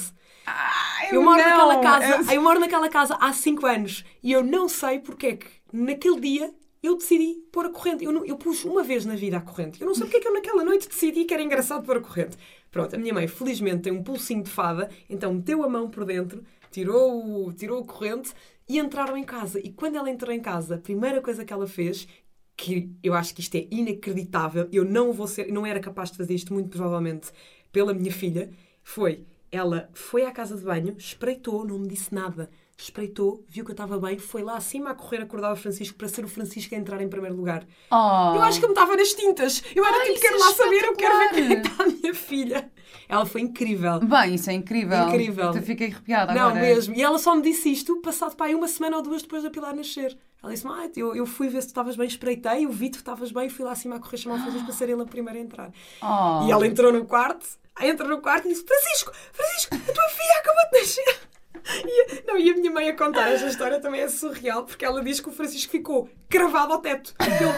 [1.12, 4.44] Eu moro não, naquela casa, é- eu moro naquela casa há 5 anos e eu
[4.44, 8.04] não sei porque é que naquele dia eu decidi pôr a corrente.
[8.04, 9.82] Eu, não- eu pus uma vez na vida a corrente.
[9.82, 12.02] Eu não sei porque é que eu naquela noite decidi que era engraçado pôr a
[12.02, 12.38] corrente.
[12.70, 16.06] Pronto, a minha mãe felizmente tem um pulsinho de fada, então meteu a mão por
[16.06, 18.34] dentro, tirou, o- tirou a corrente
[18.68, 19.60] e entraram em casa.
[19.60, 22.08] E quando ela entrou em casa, a primeira coisa que ela fez,
[22.56, 26.18] que eu acho que isto é inacreditável, eu não vou ser, não era capaz de
[26.18, 27.32] fazer isto muito provavelmente
[27.72, 28.50] pela minha filha,
[28.84, 32.50] foi ela foi à casa de banho, espreitou, não me disse nada.
[32.78, 36.08] Espreitou, viu que eu estava bem, foi lá acima a correr acordar o Francisco para
[36.08, 37.66] ser o Francisco a entrar em primeiro lugar.
[37.92, 38.36] Oh.
[38.36, 39.64] Eu acho que eu me estava nas tintas.
[39.76, 41.84] Eu era Ai, tipo, isso quero é lá saber, eu quero ver como é está
[41.84, 42.72] a minha filha.
[43.08, 44.00] Ela foi incrível.
[44.00, 45.08] Bem, isso é incrível.
[45.08, 45.54] Incrível.
[45.54, 46.62] Eu fiquei arrepiada Não, agora.
[46.62, 46.96] mesmo.
[46.96, 49.50] E ela só me disse isto passado para aí uma semana ou duas depois da
[49.50, 50.18] Pilar nascer.
[50.42, 52.98] Ela disse: ah, eu, eu fui ver se tu estavas bem, espreitei, eu vi que
[52.98, 55.06] tu estavas bem, fui lá acima a correr chamar o Francisco para ser ele a
[55.06, 55.72] primeira a entrar.
[56.02, 56.48] Oh.
[56.48, 57.48] E ela entrou no quarto,
[57.82, 61.33] entra no quarto e disse: Francisco, Francisco, a tua filha acabou de nascer.
[61.86, 65.04] E, não, e a minha mãe a contar esta história também é surreal, porque ela
[65.04, 67.14] diz que o Francisco ficou cravado ao teto.
[67.20, 67.52] Ele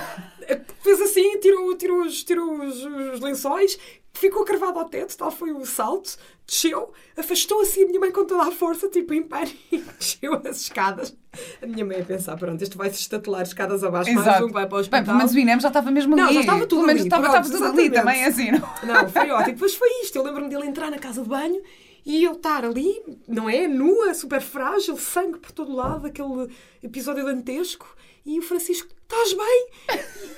[0.48, 3.78] eh, fez assim, tirou, tirou, os, tirou os, os lençóis,
[4.13, 8.26] ficou cravado ao teto, tal foi o salto, desceu, afastou assim a minha mãe com
[8.26, 9.58] toda a força, tipo em pânico,
[10.00, 11.15] desceu as escadas.
[11.62, 14.46] A minha mãe a pensar: pronto, isto vai se estatelar escadas abaixo, mais Exato.
[14.46, 15.04] um que vai para o Bem, hospital.
[15.06, 16.22] pelo menos o INEM já estava mesmo ali.
[16.22, 18.52] Não, já estava tudo Pelo menos ali, estava, pronto, estava tudo ali também, assim.
[18.52, 18.60] Não?
[18.84, 19.54] Não, foi ótimo.
[19.54, 20.15] Depois foi isto.
[20.15, 21.62] Eu lembro-me dele entrar na casa de banho
[22.06, 23.68] e eu estar ali, não é?
[23.68, 26.50] Nua, super frágil, sangue por todo lado, aquele
[26.84, 27.96] episódio dantesco.
[28.26, 29.68] E o Francisco, estás bem?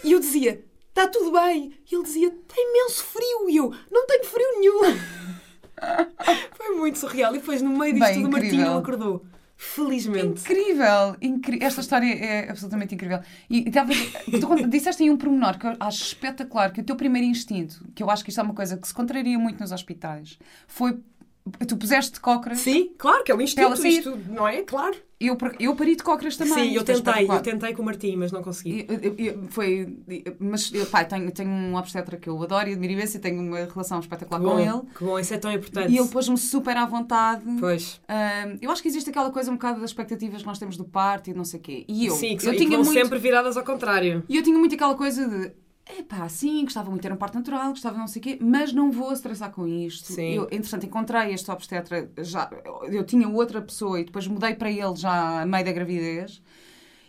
[0.04, 1.74] E eu dizia, está tudo bem.
[1.90, 3.50] E ele dizia, tem imenso frio.
[3.50, 4.98] E eu, não tenho frio nenhum.
[6.56, 7.36] Foi muito surreal.
[7.36, 8.78] E depois, no meio disto Bem, tudo, o Martinho incrível.
[8.78, 9.26] acordou.
[9.60, 10.42] Felizmente.
[10.42, 13.20] Incrível, incri- esta história é absolutamente incrível.
[13.50, 16.96] E, e talvez, tu disseste aí um pormenor que eu acho espetacular, que o teu
[16.96, 19.72] primeiro instinto, que eu acho que isto é uma coisa que se contraria muito nos
[19.72, 21.00] hospitais, foi
[21.68, 23.88] tu puseste de cócoras Sim, claro que é o instinto.
[23.88, 24.62] Isto, não é?
[24.64, 24.96] Claro.
[25.20, 26.54] Eu, eu pari de cócoras também.
[26.54, 28.86] Sim, eu é tentei, eu tentei com o Martim, mas não consegui.
[28.88, 29.98] Eu- eu- foi,
[30.40, 33.66] mas pá, tenho, tenho um obstetra que eu adoro e admiro imenso e tenho uma
[33.66, 34.82] relação espetacular com ele.
[34.96, 35.92] que bom, isso é tão importante.
[35.92, 37.44] E ele pôs-me super à vontade.
[37.60, 38.00] Pois.
[38.62, 41.32] Eu acho que existe aquela coisa um bocado das expectativas que nós temos do parto
[41.32, 41.86] e não sei o quê.
[41.88, 44.24] E eu, Sim, que, eu e tinha muito, sempre viradas ao contrário.
[44.30, 45.52] e eu tinha muito aquela coisa de
[46.00, 48.74] epá, sim, gostava muito de ter um parto natural, gostava não sei o quê, mas
[48.74, 50.14] não vou estressar com isto.
[50.14, 50.34] Sim.
[50.34, 52.50] Eu, entretanto, encontrei este obstetra, já,
[52.92, 56.42] eu tinha outra pessoa e depois mudei para ele já a meio da gravidez.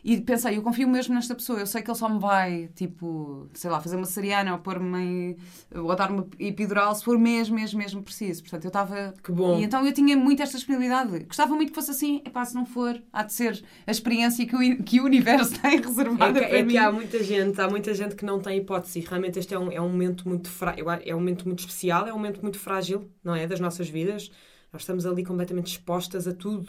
[0.05, 3.49] E pensei, eu confio mesmo nesta pessoa, eu sei que ele só me vai, tipo,
[3.53, 5.37] sei lá, fazer uma cesariana ou pôr-me,
[5.75, 8.43] ou dar-me epidural se for mesmo, mesmo, mesmo preciso.
[8.43, 9.59] Portanto, eu estava Que bom.
[9.59, 11.25] e então eu tinha muito esta disponibilidade.
[11.25, 12.23] Gostava muito que fosse assim.
[12.25, 15.79] Epá, se não for, há de ser a experiência que o, que o universo tem
[15.79, 16.73] É reservada que, para é mim.
[16.73, 19.01] que há muita gente, há muita gente que não tem hipótese.
[19.01, 20.75] Realmente este é um, é um momento muito fra...
[21.05, 24.31] é um momento muito especial, é um momento muito frágil, não é, das nossas vidas.
[24.73, 26.69] Nós estamos ali completamente expostas a tudo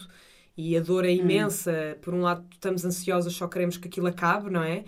[0.61, 1.97] e a dor é imensa.
[2.01, 4.83] Por um lado, estamos ansiosas, só queremos que aquilo acabe, não é?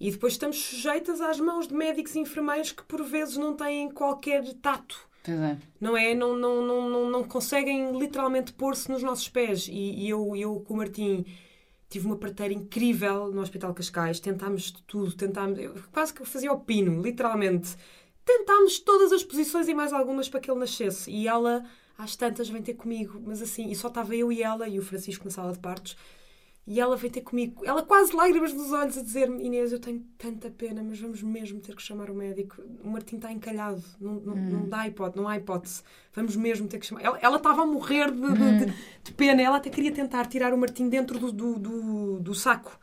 [0.00, 3.90] E depois estamos sujeitas às mãos de médicos e enfermeiros que por vezes não têm
[3.90, 4.98] qualquer tato.
[5.28, 5.58] É.
[5.78, 6.14] não é?
[6.14, 9.68] Não, não, não, não, não conseguem literalmente pôr-se nos nossos pés.
[9.68, 11.26] E, e eu, eu com o Martim
[11.90, 16.50] tive uma parteira incrível no Hospital Cascais, tentámos de tudo, tentámos, eu quase que fazia
[16.50, 17.76] o pino, literalmente.
[18.24, 21.10] Tentámos todas as posições e mais algumas para que ele nascesse.
[21.10, 21.62] E ela,
[22.02, 24.82] às tantas, vem ter comigo, mas assim, e só estava eu e ela e o
[24.82, 25.96] Francisco na sala de partos.
[26.66, 30.04] E ela veio ter comigo, ela quase lágrimas nos olhos a dizer-me: Inês, eu tenho
[30.16, 32.62] tanta pena, mas vamos mesmo ter que chamar o médico.
[32.84, 35.82] O Martim está encalhado, não, não, não dá hipótese, não há hipótese.
[36.12, 37.02] Vamos mesmo ter que chamar.
[37.20, 40.58] Ela, estava a morrer de, de- de- de pena, ela até queria tentar tirar o
[40.58, 42.78] Martim dentro do, do, do, do saco.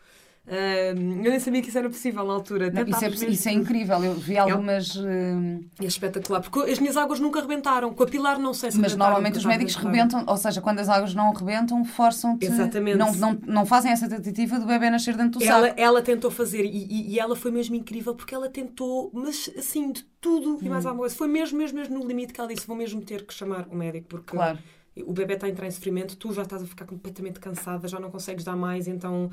[0.49, 2.71] Ahm, eu nem sabia que isso era possível na altura.
[2.71, 4.01] Não, isso, é, isso é incrível.
[4.01, 4.95] Eu vi algumas.
[4.95, 7.93] hum, É espetacular, porque as minhas águas nunca rebentaram.
[7.93, 10.87] Com a Pilar, não sei se mas normalmente os médicos rebentam, ou seja, quando as
[10.87, 12.45] águas não rebentam, forçam-te.
[12.45, 12.97] Exatamente.
[12.97, 15.81] Não, não, não fazem essa tentativa do bebê nascer dentro do Ela, saco.
[15.81, 19.91] ela tentou fazer e, e- e ela foi mesmo incrível porque ela tentou, mas assim,
[19.91, 20.89] de tudo e mais Hum.
[20.89, 21.15] alguma coisa.
[21.15, 23.75] Foi mesmo, mesmo, mesmo no limite que ela disse: vou mesmo ter que chamar o
[23.75, 24.57] médico porque Claro.
[25.05, 27.99] O bebê está a entrar em sofrimento, tu já estás a ficar completamente cansada, já
[27.99, 29.29] não consegues dar mais, então.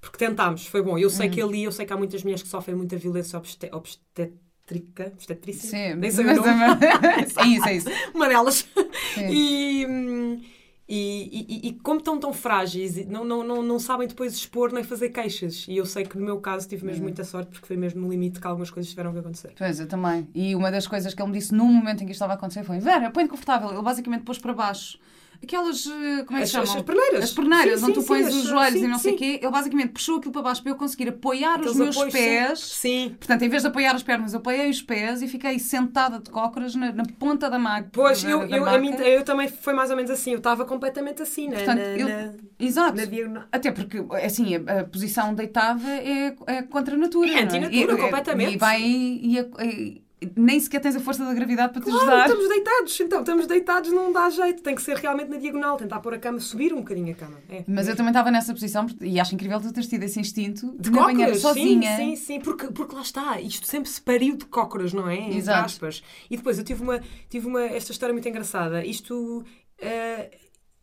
[0.00, 0.96] Porque tentámos, foi bom.
[0.98, 1.10] Eu Hum.
[1.10, 5.06] sei que ali, eu sei que há muitas mulheres que sofrem muita violência obstet obstétrica,
[5.14, 6.50] obstetrícia, Sim, nem sei o mas- nome.
[7.42, 7.88] é isso, é isso.
[8.14, 8.66] uma delas.
[9.14, 9.26] Sim.
[9.28, 10.40] E, hum,
[10.88, 14.82] e, e- e como estão tão frágeis, não, não, não, não sabem depois expor nem
[14.82, 15.66] fazer queixas.
[15.68, 16.88] E eu sei que no meu caso tive Uhum.
[16.88, 19.52] mesmo muita sorte porque foi mesmo no limite que algumas coisas tiveram que acontecer.
[19.58, 20.26] Pois, eu também.
[20.34, 22.36] E uma das coisas que ele me disse no momento em que isto estava a
[22.36, 23.70] acontecer foi: Vera, põe-te confortável.
[23.70, 24.98] Ele basicamente pôs para baixo
[25.42, 25.86] aquelas.
[25.86, 26.76] eh, Como é que As, chamam?
[26.76, 27.24] as perneiras.
[27.24, 29.38] As perneiras, Sim, onde sim, tu pões os joelhos e não sei o quê.
[29.42, 32.58] Ele basicamente puxou aquilo para baixo para eu conseguir apoiar Aqueles os meus apoios, pés.
[32.60, 33.16] Sim.
[33.18, 36.30] Portanto, em vez de apoiar as pernas, eu apoiei os pés e fiquei sentada de
[36.30, 37.88] cócoras na, na ponta da maca.
[37.92, 38.78] Pois, da- eu, da eu, maca.
[38.78, 40.32] mim, eu também foi mais ou menos assim.
[40.32, 41.56] Eu estava completamente assim, né?
[41.56, 42.96] Portanto, na, eu- na, Exato.
[42.96, 43.44] na diagonal.
[43.52, 47.30] Até porque, assim, a, a posição deitada é, é contra a natura.
[47.30, 48.54] É não antinatura, E- completamente.
[48.54, 48.82] E vai.
[48.82, 50.02] E, e-
[50.36, 52.26] nem sequer tens a força da gravidade para te Claro, ajudar.
[52.26, 53.00] estamos deitados.
[53.00, 54.62] Então, estamos deitados, não dá jeito.
[54.62, 55.76] Tem que ser realmente na diagonal.
[55.76, 57.38] Tentar pôr a cama, subir um bocadinho a cama.
[57.48, 57.62] É.
[57.68, 60.90] Mas eu também estava nessa posição e acho incrível tu teres tido esse instinto De
[60.90, 61.96] na banheira sozinha.
[61.96, 65.16] sim, sim, sim, porque, porque lá está, isto sempre se pariu de cócoras, não é?
[65.16, 65.66] Entre Exato.
[65.66, 66.02] aspas.
[66.30, 68.84] E depois eu tive uma, tive uma, esta história muito engraçada.
[68.84, 69.44] Isto,
[69.80, 70.30] eh,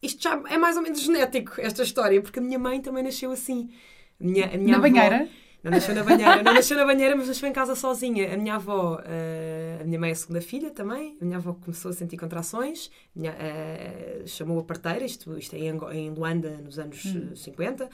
[0.01, 3.31] isto já é mais ou menos genético, esta história, porque a minha mãe também nasceu
[3.31, 3.69] assim.
[4.19, 5.27] Minha, minha Na avó- banheira?
[5.65, 8.31] Não nasceu na banheira, não nasceu na banheira, mas nasceu em casa sozinha.
[8.33, 11.17] A minha avó, eh, a minha mãe é a segunda filha também.
[11.19, 15.59] A minha avó começou a sentir contrações, minha- eh, chamou a parteira, isto, isto é
[15.59, 17.29] em, em Luanda nos anos Hum.
[17.31, 17.89] eh, 50,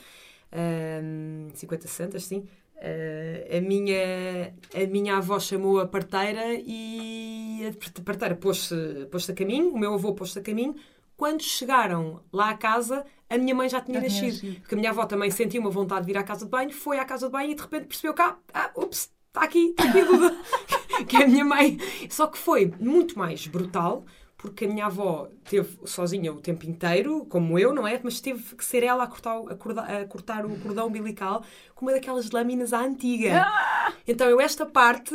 [0.52, 2.46] ehm, 50, 60, sim.
[2.84, 7.62] Eh, a, minha, a minha avó chamou a parteira e
[7.98, 8.76] a parteira pôs-se
[9.12, 10.76] pôs a caminho, o meu avô pôs-se a caminho.
[11.22, 14.44] Quando chegaram lá à casa, a minha mãe já tinha Já tinha nascido.
[14.44, 14.60] nascido.
[14.62, 16.98] Porque a minha avó também sentiu uma vontade de ir à casa de banho, foi
[16.98, 20.00] à casa de banho e de repente percebeu cá, ah, ups, está aqui, está aqui
[20.00, 20.36] a Duda,
[21.08, 21.78] que é a minha mãe.
[22.10, 24.04] Só que foi muito mais brutal,
[24.36, 28.00] porque a minha avó teve sozinha o tempo inteiro, como eu, não é?
[28.04, 31.44] Mas teve que ser ela a cortar, o- a corda- a cortar o cordão umbilical
[31.76, 33.46] com uma daquelas lâminas à antiga.
[34.08, 35.14] Então eu esta parte.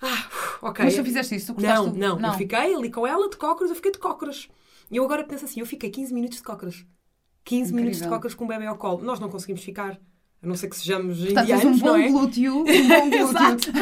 [0.00, 0.28] Ah,
[0.62, 0.84] ok.
[0.84, 1.52] Mas tu fizeste isso?
[1.54, 4.48] Tu Não, cortaste- não, Eu fiquei ali com ela de cócoras, eu fiquei de cócoras.
[4.90, 6.84] E eu agora penso assim, eu fiquei 15 minutos de cócoras.
[7.44, 8.16] 15 minutos de Incrível.
[8.16, 9.02] cócoras com um bebê ao colo.
[9.02, 9.98] Nós não conseguimos ficar.
[10.42, 12.08] A não ser que sejamos Portanto, indianos, um bom não é?
[12.08, 12.58] glúteo.
[12.60, 13.72] Um bom glúteo.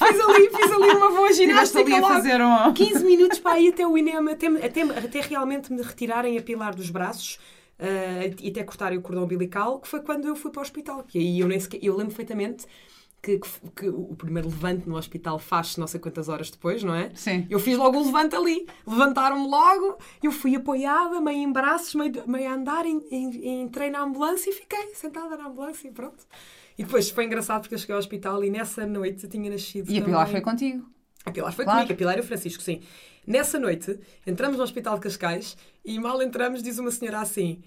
[0.00, 2.72] Fiz, ali, fiz ali uma boa ginástica ali a fazer um...
[2.72, 6.74] 15 minutos para ir até o INEM, até, até, até realmente me retirarem a pilar
[6.74, 7.38] dos braços
[7.78, 11.04] ah, e até cortarem o cordão umbilical, que foi quando eu fui para o hospital.
[11.04, 12.66] Que aí eu nem sequer, eu lembro perfeitamente
[13.22, 16.94] que, que, que o primeiro levante no hospital faz-se não sei quantas horas depois, não
[16.94, 17.10] é?
[17.14, 17.46] Sim.
[17.50, 18.66] Eu fiz logo o levante ali.
[18.86, 23.90] Levantaram-me logo, eu fui apoiada, meio em braços, meio, meio a andar, em, em, entrei
[23.90, 26.24] na ambulância e fiquei sentada na ambulância e pronto.
[26.78, 29.90] E depois foi engraçado porque eu cheguei ao hospital e nessa noite eu tinha nascido.
[29.90, 30.04] E a também.
[30.04, 30.88] Pilar foi contigo.
[31.26, 31.80] A Pilar foi Claro.
[31.80, 32.80] comigo, a Pilar e o Francisco, sim.
[33.26, 37.60] Nessa noite, entramos no Hospital de Cascais e mal entramos, diz uma senhora assim: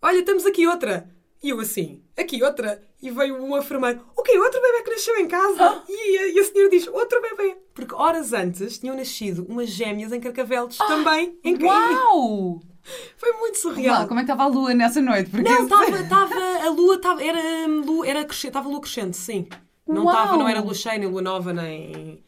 [0.00, 1.10] Olha, temos aqui outra.
[1.42, 2.82] E eu assim: Aqui outra.
[3.02, 4.38] E veio um enfermeiro: O quê?
[4.38, 5.82] Outro bebê que nasceu em casa?
[5.88, 7.56] E, a- e a senhora diz: Outro bebê.
[7.74, 11.38] Porque horas antes tinham nascido umas gêmeas em Carcavelos também.
[11.42, 12.60] Em Uau!
[13.16, 13.98] Foi muito surreal.
[14.00, 15.30] Uau, como é que estava a lua nessa noite?
[15.30, 19.16] Porque Não, estava, estava, a lua estava, era, hum, lua, era crescente, estava lua crescente,
[19.16, 19.46] sim.
[19.86, 20.14] Não Uau!
[20.14, 22.22] estava, não era lua cheia, nem lua nova, nem...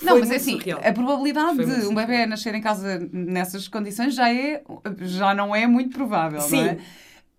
[0.00, 0.80] Não, Foi mas é assim, surreal.
[0.84, 4.62] a probabilidade Foi de um bebê nascer em casa nessas condições já é
[5.00, 6.56] já não é muito provável, Sim.
[6.62, 6.78] não é?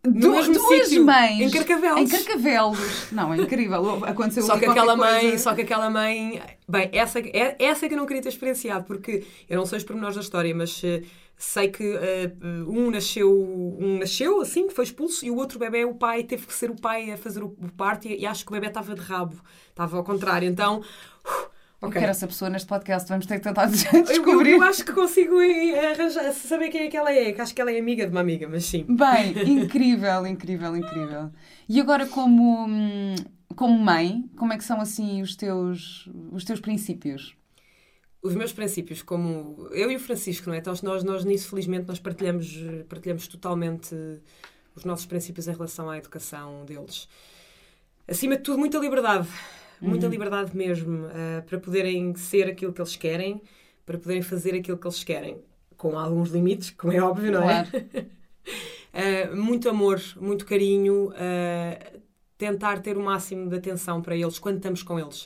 [0.02, 2.00] Du- mesmo duas sítio, mães em Carcavelos.
[2.02, 3.12] Em Carcavelos.
[3.12, 4.06] Não, é incrível.
[4.06, 5.38] Aconteceu Só que aquela mãe, coisa.
[5.44, 8.86] só que aquela mãe, bem, essa, é- essa é que eu não queria ter experienciado,
[8.86, 11.04] porque eu não sei os pormenores da história, mas eh,
[11.38, 12.32] sei que eh,
[12.66, 16.48] um nasceu, um nasceu assim, que foi expulso, e o outro bebê, o pai, teve
[16.48, 18.68] que ser o pai a fazer o, o parto, e, e acho que o bebê
[18.68, 19.36] estava de rabo,
[19.70, 20.80] estava ao contrário, então,
[21.26, 21.48] uf,
[21.82, 24.52] Eu quero essa pessoa neste podcast, vamos ter que tentar Eu, descobrir.
[24.52, 27.72] eu acho que consigo arranjar, saber quem é que ela é, que acho que ela
[27.72, 28.86] é amiga de uma amiga, mas sim.
[28.88, 29.32] Bem,
[29.64, 31.32] incrível, incrível, incrível.
[31.70, 33.16] E agora como, hum,
[33.56, 37.38] como mãe, como é que são assim os teus, os teus princípios?
[38.22, 40.60] os meus princípios, como eu e o Francisco, não é?
[40.60, 42.54] Então, nós, nós nisso, felizmente, nós partilhamos,
[42.90, 43.96] partilhamos totalmente
[44.76, 47.08] os nossos princípios em relação à educação deles.
[48.08, 49.28] Acima de tudo, muita liberdade.
[49.82, 53.42] Muita liberdade mesmo, ah, para poderem ser aquilo que eles querem,
[53.86, 55.42] para poderem fazer aquilo que eles querem.
[55.78, 57.66] Com alguns limites, como é óbvio, não é?
[57.66, 57.88] Claro.
[59.34, 62.00] Uh, muito amor, muito carinho, uh,
[62.38, 65.24] tentar ter o máximo de atenção para eles quando estamos com eles.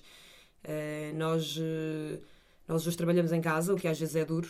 [0.64, 2.22] Uh, nós, uh,
[2.68, 4.48] nós os trabalhamos em casa, o que às vezes é duro.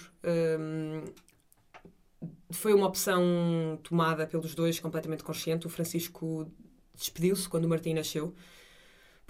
[2.51, 5.65] Foi uma opção tomada pelos dois, completamente consciente.
[5.65, 6.47] O Francisco
[6.93, 8.33] despediu-se quando o Martim nasceu,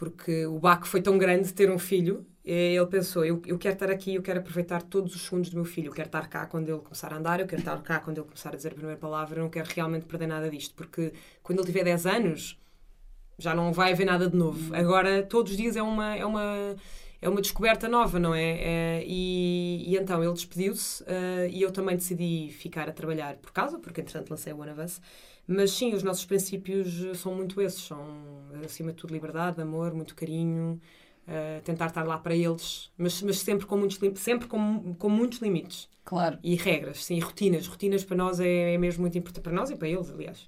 [0.03, 2.25] porque o baque foi tão grande de ter um filho.
[2.43, 5.55] E ele pensou: eu, eu quero estar aqui, eu quero aproveitar todos os segundos do
[5.55, 5.87] meu filho.
[5.87, 8.25] Eu quero estar cá quando ele começar a andar, eu quero estar cá quando ele
[8.25, 9.39] começar a dizer a primeira palavra.
[9.39, 12.59] Eu não quero realmente perder nada disto, porque quando ele tiver 10 anos
[13.37, 14.75] já não vai haver nada de novo.
[14.75, 16.15] Agora, todos os dias é uma.
[16.15, 16.75] É uma
[17.23, 18.99] é uma descoberta nova, não é?
[18.99, 23.53] É, e, e então ele despediu-se uh, e eu também decidi ficar a trabalhar por
[23.53, 25.01] casa, porque entretanto lancei o One of Us.
[25.47, 27.99] Mas sim, os nossos princípios são muito esses: são
[28.63, 30.79] acima de tudo liberdade, amor, muito carinho,
[31.27, 35.39] uh, tentar estar lá para eles, mas, mas sempre, com muitos, sempre com, com muitos
[35.39, 36.37] limites Claro.
[36.43, 37.67] e regras, sim, rotinas.
[37.67, 40.47] Rotinas para nós é, é mesmo muito importante, para nós e para eles, aliás.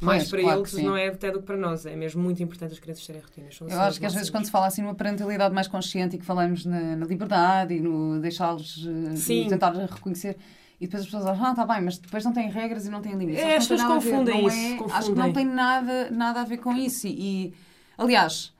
[0.00, 2.72] Mais para claro eles não é até do que para nós, é mesmo muito importante
[2.72, 3.54] as crianças terem rotinas.
[3.54, 6.18] São Eu acho que às vezes quando se fala assim numa parentalidade mais consciente e
[6.18, 10.36] que falamos na, na liberdade e no deixá-los eh, tentar reconhecer
[10.82, 13.00] e depois as pessoas acham, ah, tá bem, mas depois não têm regras e não
[13.00, 13.42] têm limites.
[13.42, 15.14] É, as tem pessoas confundem isso, é- Acho que confundem.
[15.14, 17.06] não tem nada, nada a ver com isso.
[17.06, 17.10] E,
[17.48, 17.54] e,
[17.96, 18.52] aliás,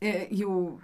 [0.00, 0.78] eh, eu,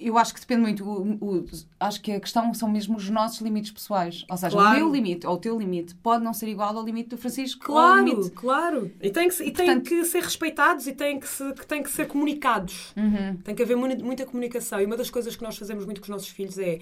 [0.00, 0.84] eu acho que depende muito.
[0.84, 1.44] O, o-
[1.80, 4.24] acho que a questão são mesmo os nossos limites pessoais.
[4.30, 4.76] Ou seja, Claro.
[4.76, 7.64] o meu limite ou o teu limite pode não ser igual ao limite do Francisco
[7.64, 8.30] Claro, limite.
[8.30, 8.92] claro.
[9.00, 11.90] E têm que, e Portanto- que ser respeitados e têm que, se, que têm que
[11.90, 12.92] ser comunicados.
[12.96, 13.36] Uhum.
[13.42, 14.80] Tem que haver muita comunicação.
[14.80, 16.78] E uma das coisas que nós fazemos muito com os nossos filhos é.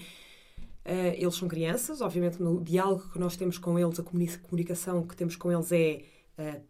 [0.87, 5.05] Eh, eles são crianças, obviamente, no diálogo que nós temos com eles, a comuni- comunicação
[5.05, 6.03] que temos com eles é,
[6.37, 6.61] eh,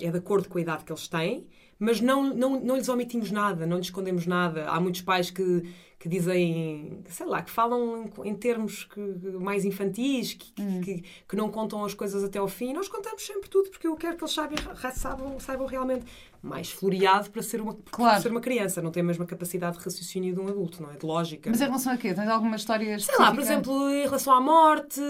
[0.00, 1.46] é de acordo com a idade que eles têm,
[1.78, 4.68] mas não, não, não lhes omitimos nada, não lhes escondemos nada.
[4.68, 5.62] Há muitos pais que,
[6.06, 9.00] que dizem, sei lá, que falam em, em termos que,
[9.40, 12.72] mais infantis, que, que- que, que não contam as coisas até ao fim.
[12.72, 14.56] Nós contamos sempre tudo, porque eu quero que eles saibam,
[14.94, 16.04] saibam, saibam realmente
[16.40, 18.12] mais floreado para ser, uma, Claro.
[18.12, 18.80] para ser uma criança.
[18.80, 20.96] Não tem a mesma capacidade de raciocínio de um adulto, não é?
[20.96, 21.50] De lógica.
[21.50, 22.14] Mas em relação a quê?
[22.14, 23.22] Tens alguma história Sei específica?
[23.24, 25.00] lá, por exemplo, em relação à morte,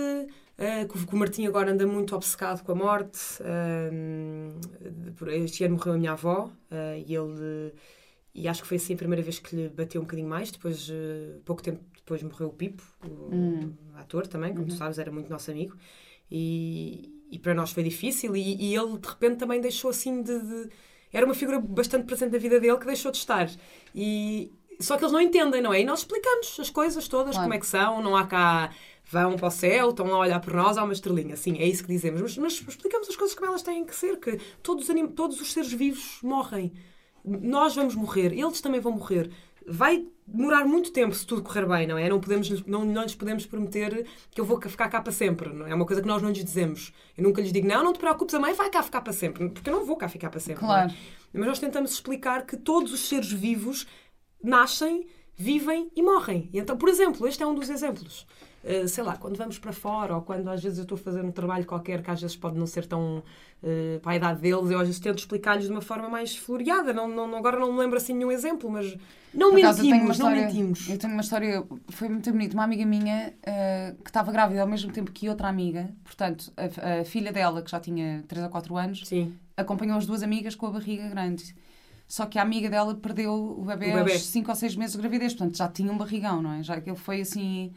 [0.57, 3.19] eh, que o- Martim agora anda muito obcecado com a morte.
[5.17, 7.73] por- este ano morreu a minha avó eh, e ele.
[8.39, 10.51] E acho que foi assim a primeira vez que lhe bateu um bocadinho mais.
[10.51, 13.73] Depois, eh, pouco tempo depois, morreu o Pipo, o Hum.
[13.97, 14.77] ator também, como tu Uhum.
[14.77, 15.75] sabes, era muito nosso amigo.
[16.31, 18.37] E, e para nós foi difícil.
[18.37, 20.69] E, e ele, de repente, também deixou assim de, de-
[21.13, 23.49] Era uma figura bastante presente na vida dele que deixou de estar.
[23.95, 25.81] E, só que eles não entendem, não é?
[25.81, 27.45] E nós explicamos as coisas todas, Claro.
[27.47, 28.71] como é que são, não há cá.
[29.09, 31.37] Vão para o céu, estão a olhar por nós, há uma estrelinha.
[31.37, 32.21] Sim, é isso que dizemos.
[32.21, 35.53] Mas, mas explicamos as coisas como elas têm que ser, que todos os, todos os
[35.53, 36.73] seres vivos morrem.
[37.27, 39.31] Nós vamos morrer, eles também vão morrer.
[39.67, 42.09] Vai demorar muito tempo se tudo correr bem, não é?
[42.09, 45.53] Não, podemos, não, não lhes podemos prometer que eu vou ficar cá para sempre.
[45.53, 45.73] Não é?
[45.73, 46.93] é uma coisa que nós não lhes dizemos.
[47.17, 49.49] Eu nunca lhes digo, não, não te preocupes, a mãe vai cá ficar para sempre.
[49.49, 50.65] Porque eu não vou cá ficar para sempre.
[50.65, 50.67] é?
[50.67, 50.95] Claro.
[51.33, 53.87] Mas nós tentamos explicar que todos os seres vivos
[54.43, 55.07] nascem
[55.37, 56.49] vivem e morrem.
[56.53, 58.27] E então, por exemplo, este é um dos exemplos.
[58.67, 61.25] Uh, sei lá, quando vamos para fora ou quando às vezes eu estou a fazer
[61.25, 63.23] um trabalho qualquer que às vezes pode não ser tão
[63.63, 66.93] uh, para a idade deles, eu às vezes tento explicar-lhes de uma forma mais floreada.
[66.93, 68.97] Não, não, agora não me lembro assim nenhum exemplo, mas
[69.37, 70.89] não Por mentimos, história, não mentimos.
[70.89, 72.55] Eu tenho uma história, foi muito bonito.
[72.55, 77.01] Uma amiga minha uh, que estava grávida ao mesmo tempo que outra amiga, portanto, a,
[77.01, 79.35] a, filha dela, que já tinha 3 ou 4 anos, Sim.
[79.57, 81.55] acompanhou as duas amigas com a barriga grande.
[82.09, 84.13] Só que a amiga dela perdeu o bebê, o bebê.
[84.13, 86.63] aos 5 ou 6 meses de gravidez, portanto já tinha um barrigão, não é?
[86.63, 87.73] Já que ele foi assim.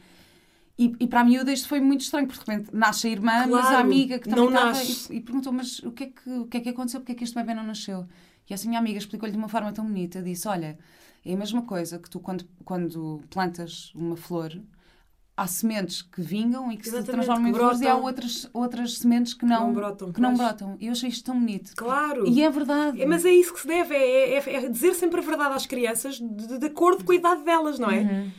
[0.80, 3.46] E, e para a miúda isto foi muito estranho, porque de repente nasce a irmã,
[3.46, 4.82] claro, mas a amiga que também estava.
[4.82, 7.00] E, e, perguntou: Mas o que, é que, o que é que aconteceu?
[7.00, 8.06] Porque é que este bebê não nasceu?
[8.48, 10.78] E assim a minha amiga explicou-lhe de uma forma tão bonita: disse, Olha,
[11.22, 14.58] é a mesma coisa que tu, quando, quando plantas uma flor,
[15.36, 18.96] há sementes que vingam e que Exatamente, se transformam em flores e há outras, outras
[18.96, 20.12] sementes que, que não, não, brotam.
[20.12, 20.78] Que não brotam.
[20.80, 21.76] E eu achei isto tão bonito.
[21.76, 22.26] Claro.
[22.26, 23.02] E é verdade.
[23.02, 25.66] É, mas é isso que se deve, é, é, é dizer sempre a verdade às
[25.66, 28.00] crianças de, de acordo com a idade delas, não é?
[28.00, 28.30] Uhum.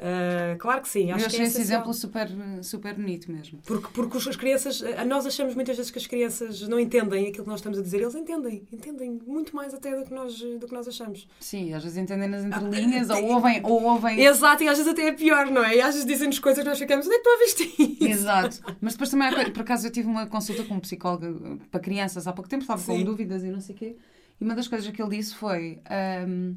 [0.00, 1.10] Uh, claro que sim.
[1.10, 2.26] Acho eu achei é esse exemplo super,
[2.62, 3.58] super bonito mesmo.
[3.66, 7.50] Porque, porque as crianças, nós achamos muitas vezes que as crianças não entendem aquilo que
[7.50, 8.00] nós estamos a dizer.
[8.00, 11.28] Eles entendem, entendem muito mais até do que nós, do que nós achamos.
[11.38, 14.20] Sim, às vezes entendem nas entrelinhas, ah, ou, ouvem, ou ouvem.
[14.20, 15.76] Exato, e às vezes até é pior, não é?
[15.76, 18.20] E às vezes dizem-nos coisas que nós ficamos, onde é que tu ouviste isso?
[18.20, 18.60] Exato.
[18.80, 22.32] Mas depois também, por acaso, eu tive uma consulta com um psicólogo para crianças há
[22.32, 23.96] pouco tempo, estava com dúvidas e não sei o quê.
[24.40, 25.78] E uma das coisas que ele disse foi.
[26.26, 26.56] Um,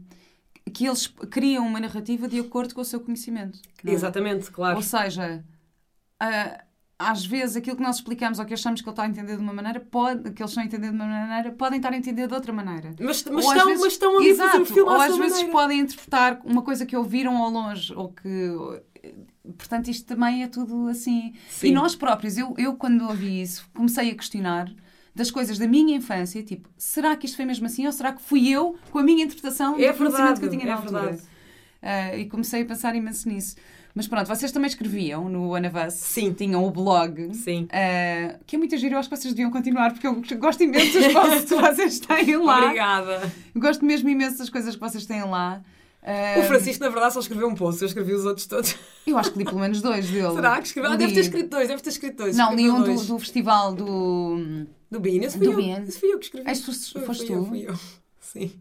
[0.71, 3.59] que eles criam uma narrativa de acordo com o seu conhecimento.
[3.83, 3.91] É?
[3.91, 4.77] Exatamente, claro.
[4.77, 5.43] Ou seja,
[6.21, 6.63] uh,
[6.97, 9.41] às vezes aquilo que nós explicamos ou que achamos que ele está a entender de
[9.41, 12.27] uma maneira, pode, que eles estão a entender de uma maneira, podem estar a entender
[12.27, 12.91] de outra maneira.
[12.99, 15.31] Mas, mas, estão, vezes, mas estão ali exato, a fazer o filme Ou às vezes
[15.33, 15.51] maneira.
[15.51, 18.51] podem interpretar uma coisa que ouviram ao longe ou que.
[19.57, 21.33] Portanto, isto também é tudo assim.
[21.49, 21.67] Sim.
[21.67, 24.73] E nós próprios, eu, eu quando ouvi isso, comecei a questionar
[25.15, 28.21] das coisas da minha infância, tipo, será que isto foi mesmo assim ou será que
[28.21, 31.17] fui eu com a minha interpretação é do conhecimento que eu tinha é na altura?
[31.83, 33.55] Uh, e comecei a pensar imenso nisso.
[33.95, 35.93] Mas pronto, vocês também escreviam no Us.
[35.93, 36.33] Sim.
[36.33, 37.31] Tinham o blog.
[37.35, 37.65] Sim.
[37.65, 40.99] Uh, que é muito giro, eu acho que vocês deviam continuar, porque eu gosto imenso
[40.99, 42.63] das coisas que vocês têm lá.
[42.63, 43.31] Obrigada.
[43.55, 45.61] Gosto mesmo imenso das coisas que vocês têm lá.
[46.01, 48.75] Uh, o Francisco, na verdade, só escreveu um post, eu escrevi os outros todos.
[49.07, 50.33] Eu acho que li pelo menos dois dele.
[50.33, 50.91] Será que escreveu?
[50.91, 52.35] Ah, deve ter escrito dois, deve ter escrito dois.
[52.35, 54.65] Não, li um do, do, festival do.
[54.93, 55.91] Do Bean, esse fui do eu.
[55.91, 56.51] Fui eu que escrevi.
[56.51, 57.33] Este foste, foste tu?
[57.33, 57.75] Eu, fui eu,
[58.19, 58.51] sim.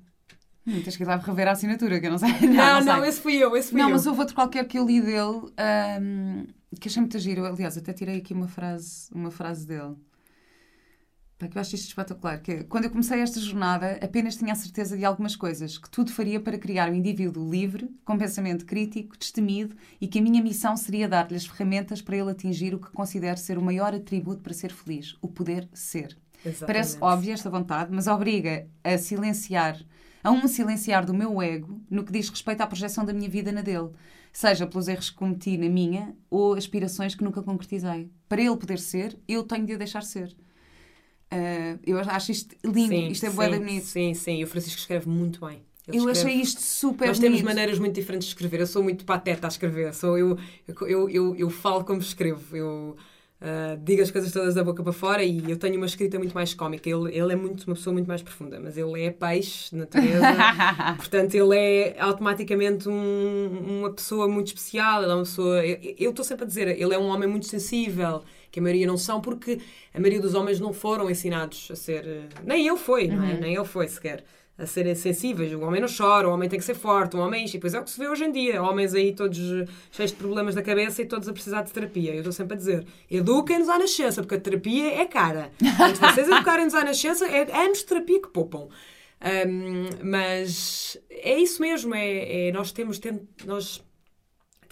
[0.66, 2.30] Hum, tens que ir lá rever a assinatura, que eu não sei.
[2.40, 3.92] Não, não, não, não esse fui eu, esse fui não, eu.
[3.92, 5.52] mas houve outro qualquer que eu li dele
[6.00, 6.46] um,
[6.80, 7.44] que achei muito giro.
[7.44, 9.94] Aliás, até tirei aqui uma frase, uma frase dele.
[11.48, 12.40] Que eu acho isto espetacular.
[12.40, 15.78] Que quando eu comecei esta jornada, apenas tinha a certeza de algumas coisas.
[15.78, 20.22] Que tudo faria para criar um indivíduo livre, com pensamento crítico, destemido e que a
[20.22, 23.94] minha missão seria dar-lhe as ferramentas para ele atingir o que considero ser o maior
[23.94, 26.16] atributo para ser feliz: o poder ser.
[26.44, 26.66] Exatamente.
[26.66, 29.80] Parece óbvia esta vontade, mas obriga a silenciar,
[30.22, 33.52] a um silenciar do meu ego no que diz respeito à projeção da minha vida
[33.52, 33.90] na dele,
[34.32, 38.10] seja pelos erros que cometi na minha ou aspirações que nunca concretizei.
[38.28, 40.34] Para ele poder ser, eu tenho de o deixar ser.
[41.32, 43.86] Uh, eu acho isto lindo, sim, isto é sim, bonito.
[43.86, 45.62] Sim, sim, e o Francisco escreve muito bem.
[45.88, 46.28] Ele eu escreve...
[46.28, 48.60] achei isto super Nós temos maneiras muito diferentes de escrever.
[48.60, 49.92] Eu sou muito pateta a escrever.
[49.94, 50.38] Sou eu,
[50.82, 52.56] eu, eu, eu, falo como escrevo.
[52.56, 52.96] Eu,
[53.42, 56.32] Uh, diga as coisas todas da boca para fora e eu tenho uma escrita muito
[56.32, 56.88] mais cómica.
[56.88, 60.28] Ele, ele é muito, uma pessoa muito mais profunda, mas ele é peixe, natureza,
[60.96, 65.02] portanto, ele é automaticamente um, uma pessoa muito especial.
[65.02, 65.66] Ele é uma pessoa.
[65.66, 68.22] Eu estou sempre a dizer, ele é um homem muito sensível,
[68.52, 69.58] que a maioria não são, porque
[69.92, 72.28] a maioria dos homens não foram ensinados a ser.
[72.44, 73.32] Nem ele foi, não é?
[73.32, 73.40] Uhum.
[73.40, 74.22] Nem ele foi sequer
[74.58, 75.52] a serem sensíveis.
[75.54, 77.54] O homem não chora, o homem tem que ser forte, o homem isto.
[77.54, 78.62] E depois é o que se vê hoje em dia.
[78.62, 79.38] Homens aí todos
[79.90, 82.12] cheios de problemas da cabeça e todos a precisar de terapia.
[82.12, 85.50] Eu estou sempre a dizer, eduquem-nos à nascença, porque a terapia é cara.
[85.80, 88.68] Antes de vocês educarem-nos à nascença, é anos de terapia que poupam.
[89.48, 93.82] Um, mas é isso mesmo, é, é nós temos, tem, nós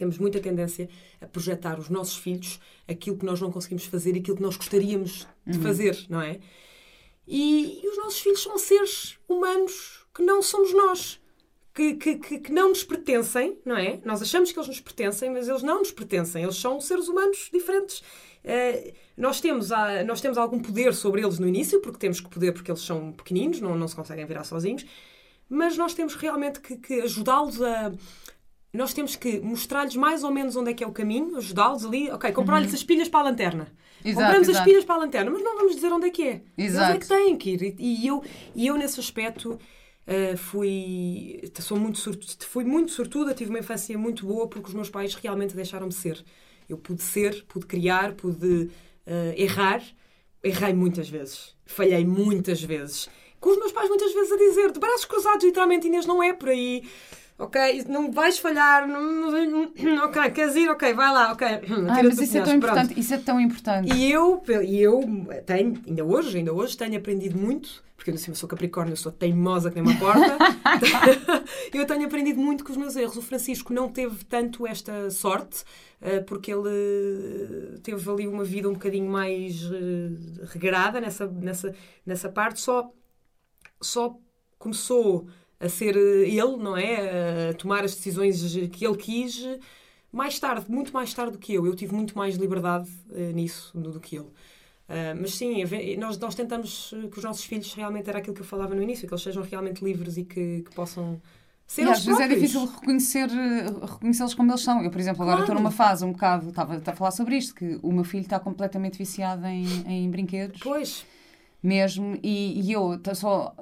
[0.00, 0.88] temos muita tendência
[1.20, 4.56] a projetar os nossos filhos aquilo que nós não conseguimos fazer e aquilo que nós
[4.56, 5.62] gostaríamos de uhum.
[5.62, 6.40] fazer, não é?
[7.26, 11.20] E, e, os nossos filhos são seres humanos que não somos nós.
[11.72, 14.00] Que, que, que, que, não nos pertencem, não é?
[14.04, 16.42] Nós achamos que eles nos pertencem, mas eles não nos pertencem.
[16.42, 18.00] Eles são seres humanos diferentes.
[18.00, 22.28] Uh, nós, temos a, nós temos algum poder sobre eles no início, porque temos que
[22.28, 24.84] poder, porque eles são pequeninos, não, não se conseguem virar sozinhos,
[25.48, 27.92] mas nós temos realmente que, que ajudá-los a,
[28.72, 32.10] nós temos que mostrar-lhes mais ou menos onde é que é o caminho, ajudá-los ali,
[32.10, 32.76] ok, comprar-lhes uhum.
[32.76, 33.72] as pilhas para a lanterna.
[34.04, 34.58] Exato, Compramos exato.
[34.58, 36.42] as pilhas para a lanterna, mas não vamos dizer onde é que é.
[36.56, 36.92] Exato.
[36.92, 37.74] Eles é que têm que ir.
[37.78, 38.22] E eu,
[38.54, 43.98] e eu nesse aspecto, uh, fui, sou muito sortuda, fui muito sortuda, tive uma infância
[43.98, 46.24] muito boa porque os meus pais realmente deixaram-me ser.
[46.68, 48.70] Eu pude ser, pude criar, pude uh,
[49.36, 49.82] errar.
[50.42, 51.54] Errei muitas vezes.
[51.66, 53.10] Falhei muitas vezes.
[53.40, 56.32] Com os meus pais muitas vezes a dizer, de braços cruzados, literalmente, Inês, não é
[56.32, 56.84] por aí
[57.40, 61.48] ok, não vais falhar, não, não, ok, queres ir, ok, vai lá, ok.
[61.90, 63.92] Ah, mas isso é tão importante, isso é tão importante.
[63.92, 65.02] E eu, e eu
[65.46, 69.10] tenho, ainda hoje, ainda hoje tenho aprendido muito, porque eu assim, sou Capricórnio, eu sou
[69.10, 70.38] teimosa que nem uma porta,
[71.72, 73.16] eu tenho aprendido muito com os meus erros.
[73.16, 75.64] O Francisco não teve tanto esta sorte,
[76.00, 81.74] eh, porque ele teve ali uma vida um bocadinho mais eh, regrada nessa, nessa,
[82.06, 82.90] nessa parte, só,
[83.80, 84.16] só
[84.58, 85.26] começou
[85.60, 87.50] a ser eh, ele, não é?
[87.50, 89.46] A tomar as decisões que ele quis
[90.10, 91.66] mais tarde, muito mais tarde do que eu.
[91.66, 94.24] Eu tive muito mais liberdade uh, nisso do, do, que ele.
[94.24, 95.62] Uh, mas sim,
[95.96, 99.06] nós, nós tentamos que os nossos filhos realmente era aquilo que eu falava no início,
[99.06, 101.20] que eles sejam realmente livres e que, que possam
[101.64, 104.82] ser e às vezes é difícil reconhecer, reconhecê-los como eles são.
[104.82, 105.52] Eu, por exemplo, agora claro.
[105.52, 108.22] estou numa fase um bocado, estava, estava a falar sobre isto, que o meu filho
[108.22, 110.60] está completamente viciado em, em brinquedos.
[110.60, 111.06] Pois.
[111.62, 113.54] Mesmo, e, e eu só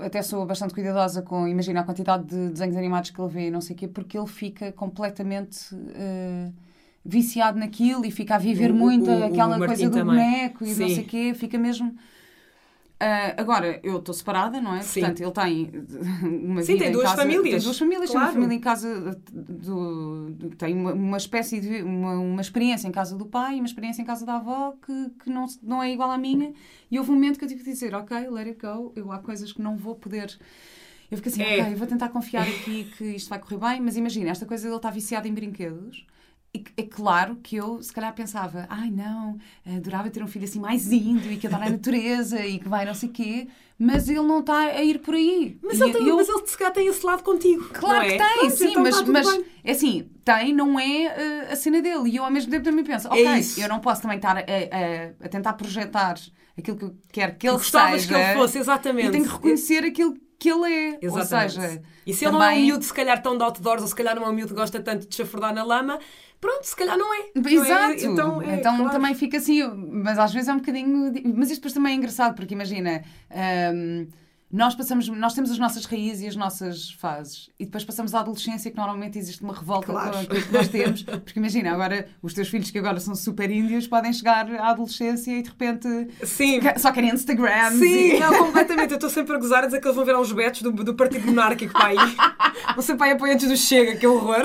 [0.00, 3.60] até sou bastante cuidadosa com, imagina, a quantidade de desenhos animados que ele vê, não
[3.60, 6.52] sei o quê, porque ele fica completamente uh,
[7.04, 10.16] viciado naquilo e fica a viver o, muito o, aquela o coisa do também.
[10.16, 10.80] boneco e Sim.
[10.82, 11.94] não sei o quê, fica mesmo.
[13.00, 14.82] Uh, agora, eu estou separada, não é?
[14.82, 15.00] Sim.
[15.00, 15.70] Portanto, ele tem
[16.44, 17.54] uma Sim, vida tem duas casa, famílias.
[17.54, 18.26] Tem duas famílias, claro.
[18.26, 21.82] tem uma família em casa, do, do, tem uma, uma espécie de.
[21.82, 25.10] Uma, uma experiência em casa do pai e uma experiência em casa da avó que,
[25.24, 26.52] que não, não é igual à minha.
[26.90, 29.18] E houve um momento que eu tive que dizer: Ok, let it go, eu há
[29.18, 30.38] coisas que não vou poder.
[31.10, 31.62] Eu fico assim, é.
[31.62, 34.68] ok, eu vou tentar confiar aqui que isto vai correr bem, mas imagina, esta coisa
[34.68, 36.06] ele está viciado em brinquedos
[36.52, 40.90] é claro que eu, se calhar, pensava: ai não, adorava ter um filho assim mais
[40.90, 43.48] índio e que adora a natureza e que vai não sei o quê,
[43.78, 45.58] mas ele não está a ir por aí.
[45.62, 46.16] Mas, e, ele, tem, eu...
[46.16, 47.68] mas ele, se calhar, tem esse lado contigo.
[47.72, 48.18] Claro que é?
[48.18, 52.10] tem, Pronto, sim, então mas, mas é assim, tem, não é uh, a cena dele.
[52.10, 54.36] E eu, ao mesmo tempo, também penso: é ok, é eu não posso também estar
[54.36, 56.16] a, a, a, tentar projetar
[56.58, 58.14] aquilo que eu quero que ele Gostavas seja.
[58.14, 59.06] que ele fosse, exatamente.
[59.06, 60.98] Eu tenho que reconhecer aquilo que ele é.
[61.00, 61.58] Exatamente.
[61.58, 62.40] Ou seja, e se ele também...
[62.40, 64.32] não é um miúdo, se calhar, tão de outdoors, ou se calhar não é um
[64.32, 66.00] miúdo que gosta tanto de chafurdar na lama
[66.40, 67.30] pronto, se calhar não é.
[67.36, 67.68] Exato.
[67.68, 67.94] Não é?
[68.02, 68.92] Então, é, então claro.
[68.92, 71.12] também fica assim, mas às vezes é um bocadinho.
[71.36, 73.04] Mas isto depois também é engraçado, porque imagina.
[73.74, 74.08] Um,
[74.52, 78.20] nós passamos, nós temos as nossas raízes e as nossas fases e depois passamos à
[78.20, 80.10] adolescência que normalmente existe uma revolta claro.
[80.10, 83.48] com aquilo que nós temos, porque imagina, agora os teus filhos que agora são super
[83.48, 86.58] índios podem chegar à adolescência e de repente Sim.
[86.78, 87.70] só querem Instagram.
[87.78, 88.18] Sim, e...
[88.18, 88.90] não, completamente.
[88.90, 90.94] Eu estou sempre a gozar a dizer que eles vão ver aos betos do, do
[90.94, 91.94] Partido Monárquico pai.
[92.74, 94.42] vão ser pai apoiantes do Chega, que horror.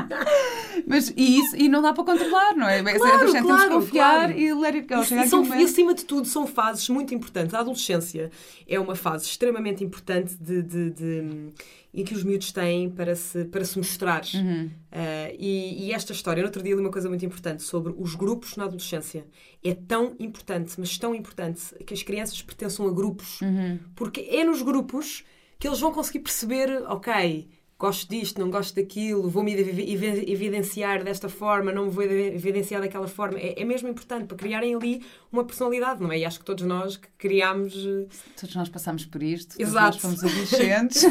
[0.86, 2.82] Mas e isso e não dá para controlar, não é?
[2.82, 4.32] Claro, claro, temos que confiar claro.
[4.32, 5.00] e let it go.
[5.00, 7.54] E, e, são, e acima de tudo são fases muito importantes.
[7.54, 8.30] A adolescência
[8.66, 11.52] é uma fase extremamente importante de, de, de,
[11.92, 14.22] em que os miúdos têm para se, para se mostrar.
[14.34, 14.66] Uhum.
[14.66, 18.14] Uh, e, e, esta história, no outro dia li uma coisa muito importante sobre os
[18.14, 19.26] grupos na adolescência.
[19.62, 23.40] É tão importante, mas tão importante, que as crianças pertençam a grupos.
[23.40, 23.78] Uhum.
[23.94, 25.24] Porque é nos grupos
[25.58, 27.48] que eles vão conseguir perceber, ok,
[27.82, 33.40] gosto disto, não gosto daquilo, vou-me evidenciar desta forma, não me vou evidenciar daquela forma.
[33.40, 35.02] É, é, mesmo importante para criarem ali
[35.32, 36.20] uma personalidade, não é?
[36.20, 37.74] E acho que todos nós que criámos.
[37.74, 38.06] Eh,
[38.40, 39.98] todos nós passamos por isto, Exato.
[39.98, 41.04] todos nós fomos adolescentes.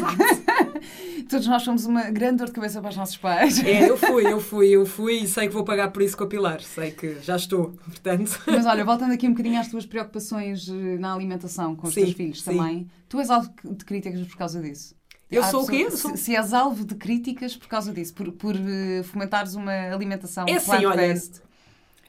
[1.28, 3.62] todos nós somos uma grande dor de cabeça para os nossos pais.
[3.62, 6.24] É, eu fui, eu fui, eu fui e sei que vou pagar por isso com
[6.24, 8.40] a Pilar, sei que já estou, portanto.
[8.46, 12.04] Mas olha, voltando aqui um bocadinho às tuas preocupações eh, na alimentação com os sim,
[12.04, 12.56] teus filhos sim.
[12.56, 14.94] também, tu és algo de críticas por causa disso?
[15.32, 15.90] Eu sou o quê?
[15.90, 20.46] Se, se és alvo de críticas por causa disso, por, por uh, fomentares uma alimentação
[20.46, 21.14] é assim, olha,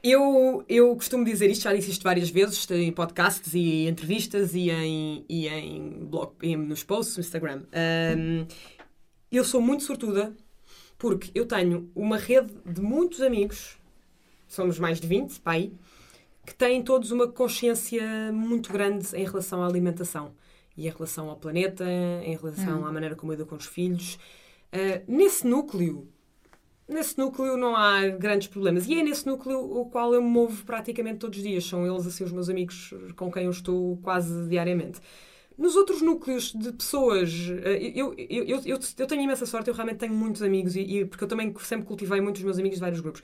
[0.03, 4.69] eu, eu costumo dizer isto, já disse isto várias vezes em podcasts e entrevistas e
[4.69, 7.63] em, e em blog, e nos posts no Instagram.
[8.17, 8.45] Um,
[9.32, 10.36] eu sou muito sortuda
[10.97, 13.78] porque eu tenho uma rede de muitos amigos,
[14.45, 15.71] somos mais de 20, pai,
[16.45, 18.03] que têm todos uma consciência
[18.34, 20.34] muito grande em relação à alimentação
[20.76, 21.86] e em relação ao planeta,
[22.24, 22.86] em relação hum.
[22.86, 24.15] à maneira como eu dou com os filhos.
[24.74, 26.07] Uh, nesse núcleo,
[26.88, 28.88] nesse núcleo não há grandes problemas.
[28.88, 31.65] E é nesse núcleo o qual eu me movo praticamente todos os dias.
[31.65, 34.99] São eles, assim, os meus amigos com quem eu estou quase diariamente.
[35.57, 37.32] Nos outros núcleos de pessoas,
[37.63, 41.05] ah, eu, eu, eu, eu, tenho imensa sorte, eu realmente tenho muitos amigos, e, e,
[41.05, 43.21] porque eu também sempre cultivei muitos meus amigos de vários grupos.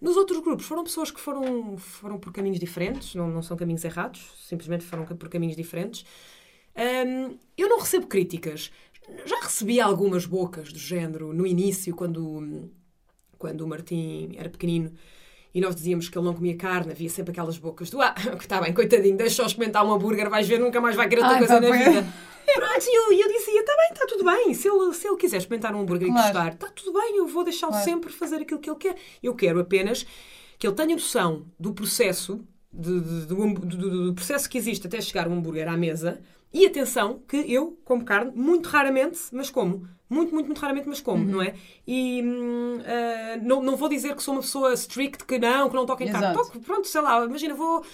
[0.00, 3.84] Nos outros grupos foram pessoas que foram, foram por caminhos diferentes, não, não são caminhos
[3.84, 6.04] errados, simplesmente foram por caminhos diferentes.
[6.76, 8.70] Um, eu não recebo críticas.
[9.26, 12.70] Já recebi algumas bocas do género no início, quando,
[13.38, 14.92] quando o Martim era pequenino
[15.52, 18.44] e nós dizíamos que ele não comia carne, havia sempre aquelas bocas do ah, que
[18.44, 21.54] está bem, coitadinho, deixa-o experimentar um hambúrguer, vais ver, nunca mais vai querer outra coisa
[21.54, 22.06] tá na vida.
[22.54, 25.36] Pronto, e eu, eu dizia, está bem, está tudo bem, se ele, se ele quiser
[25.38, 26.20] experimentar um hambúrguer claro.
[26.28, 27.84] e gostar, está tudo bem, eu vou deixá-lo claro.
[27.84, 28.96] sempre fazer aquilo que ele quer.
[29.22, 30.04] Eu quero apenas
[30.58, 35.00] que ele tenha noção do processo de- de- do, do- do- processo que existe até
[35.00, 36.20] chegar o hambúrguer à mesa.
[36.52, 39.88] E atenção, que eu como carne muito raramente, mas como.
[40.08, 41.54] Muito, muito, muito raramente, mas como, não é?
[41.86, 42.20] E
[42.84, 46.02] ah, não, não vou dizer que sou uma pessoa strict, que não, que não toco
[46.02, 46.34] em carne.
[46.34, 47.84] Toco, pronto, sei lá, imagina, vou.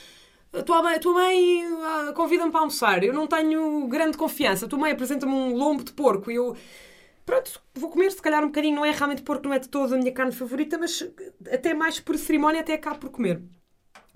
[0.52, 4.64] A tua mãe, tua mãe ah, convida-me para almoçar, eu não tenho grande confiança.
[4.64, 6.56] A tua mãe apresenta-me um lombo de porco e eu.
[7.26, 9.94] Pronto, vou comer, se calhar um bocadinho, não é realmente porco, não é de todo
[9.94, 11.06] a minha carne favorita, mas
[11.52, 13.42] até mais por cerimónia, até acabo por comer.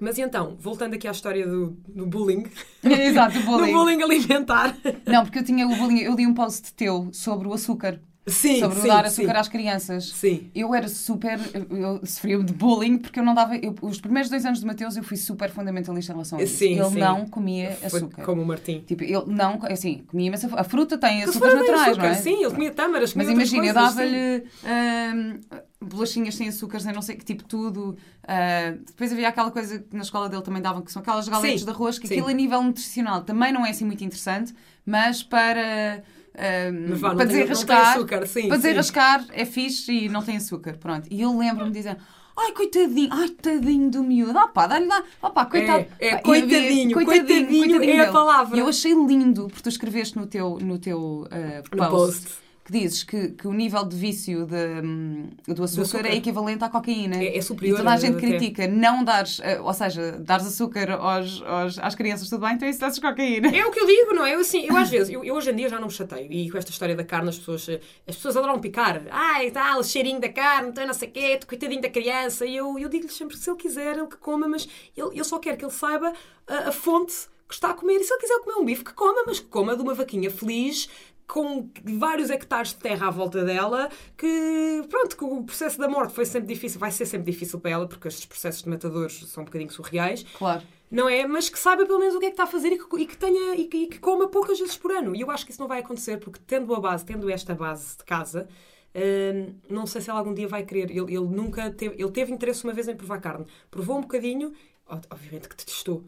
[0.01, 2.44] Mas então, voltando aqui à história do, do bullying,
[2.82, 3.72] Exato, o bullying.
[3.72, 4.76] do bullying alimentar.
[5.07, 8.01] Não, porque eu tinha o bullying, eu li um post teu sobre o açúcar.
[8.31, 9.22] Sim, sobre sim, dar sim.
[9.22, 10.09] açúcar às crianças.
[10.11, 10.51] Sim.
[10.55, 11.39] Eu era super.
[11.70, 13.57] Eu sofria de bullying porque eu não dava.
[13.57, 16.57] eu- os primeiros dois anos de Mateus eu fui super fundamentalista em relação a isso.
[16.57, 16.99] Sim, ele sim.
[16.99, 18.24] não comia açúcar.
[18.24, 18.81] como o Martim.
[18.87, 19.59] Tipo, ele não.
[19.62, 20.49] Assim, comia imensa.
[20.55, 22.14] A fruta tem bem naturais, açúcar, não é?
[22.14, 23.97] Sim, ele comia tâmaras, Mas comia outras imagina, eu sim.
[23.97, 25.41] dava-lhe ahm,
[25.83, 27.97] bolachinhas sem açúcares, eu não sei que tipo tudo.
[28.26, 31.61] Ah, depois havia aquela coisa que na escola dele também davam, que são aquelas galetas
[31.61, 32.14] Sim, de arroz, que sim.
[32.14, 34.55] aquilo a nível nutricional também não é assim muito interessante,
[34.87, 36.03] mas para.
[36.41, 40.76] Ahm, Mas vá, para desenrascar, açúcar, sim, para desenrascar é fixe e não tem açúcar,
[40.78, 41.07] pronto.
[41.11, 41.97] E eu lembro-me de dizer,
[42.36, 45.86] ai coitadinho, ai tadinho do miúdo, ah pá, dá-lhe lá, ah pá, coitado.
[45.99, 48.57] É, é, Pá, e havia- coitadinho, coitadinho é a palavra.
[48.57, 52.38] E eu achei lindo, porque tu escreveste no teu, no teu ah, No post, post.
[52.71, 54.55] Que dizes que, que o nível de vício de,
[54.85, 56.07] hum, do, açúcar açúcar.
[56.07, 57.16] é equivalente à cocaína.
[57.16, 58.27] É- é superior, E toda a gente até.
[58.27, 62.68] critica não dares, eh, ou seja, dares açúcar aos, aos- às crianças, tudo bem, então
[62.68, 63.49] isso dás cocaína.
[63.55, 64.35] É o que eu digo, não é?
[64.35, 66.31] Eu, assim, eu às vezes, eu, eu hoje em dia já não me chateio.
[66.33, 69.03] E com esta história da carne, as pessoas, eh, as pessoas adoram picar.
[69.11, 72.47] Ai, tal, o cheirinho da carne, então não sei o quê, coitadinho da criança.
[72.47, 75.25] E eu, eu digo-lhe sempre que se ele quiser, ele que coma, mas ele, eu
[75.25, 76.12] só quero que ele saiba
[76.47, 77.14] a, a fonte
[77.49, 77.95] que está a comer.
[77.97, 80.31] E se ele quiser comer um bife, que coma, mas que coma de uma vaquinha
[80.31, 80.89] feliz.
[81.33, 86.12] Com vários hectares de terra à volta dela, que pronto, que o processo da morte
[86.12, 89.43] foi sempre difícil, vai ser sempre difícil para ela, porque estes processos de matadores são
[89.43, 90.62] um bocadinho surreais Claro.
[90.91, 91.26] não é?
[91.26, 93.07] Mas que saiba pelo menos o que é que está a fazer e que, e
[93.07, 95.14] que tenha e que, e que coma poucas vezes por ano.
[95.14, 97.97] E eu acho que isso não vai acontecer porque tendo a base, tendo esta base
[97.99, 98.49] de casa,
[98.95, 100.91] hum, não sei se ela algum dia vai querer.
[100.91, 104.53] Ele, ele nunca teve, ele teve interesse uma vez em provar carne, provou um bocadinho,
[104.89, 106.05] ob- obviamente que detestou.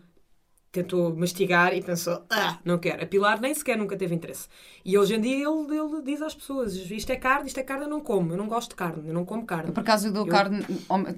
[0.73, 3.03] Tentou mastigar e pensou, ah, não quero.
[3.05, 4.49] A Pilar nem sequer nunca teve interesse.
[4.83, 7.85] E hoje em dia ele, ele diz às pessoas: isto é carne, isto é carne,
[7.85, 9.67] eu não como, eu não gosto de carne, eu não como carne.
[9.69, 10.65] Eu, por acaso, eu dou Eu- carne.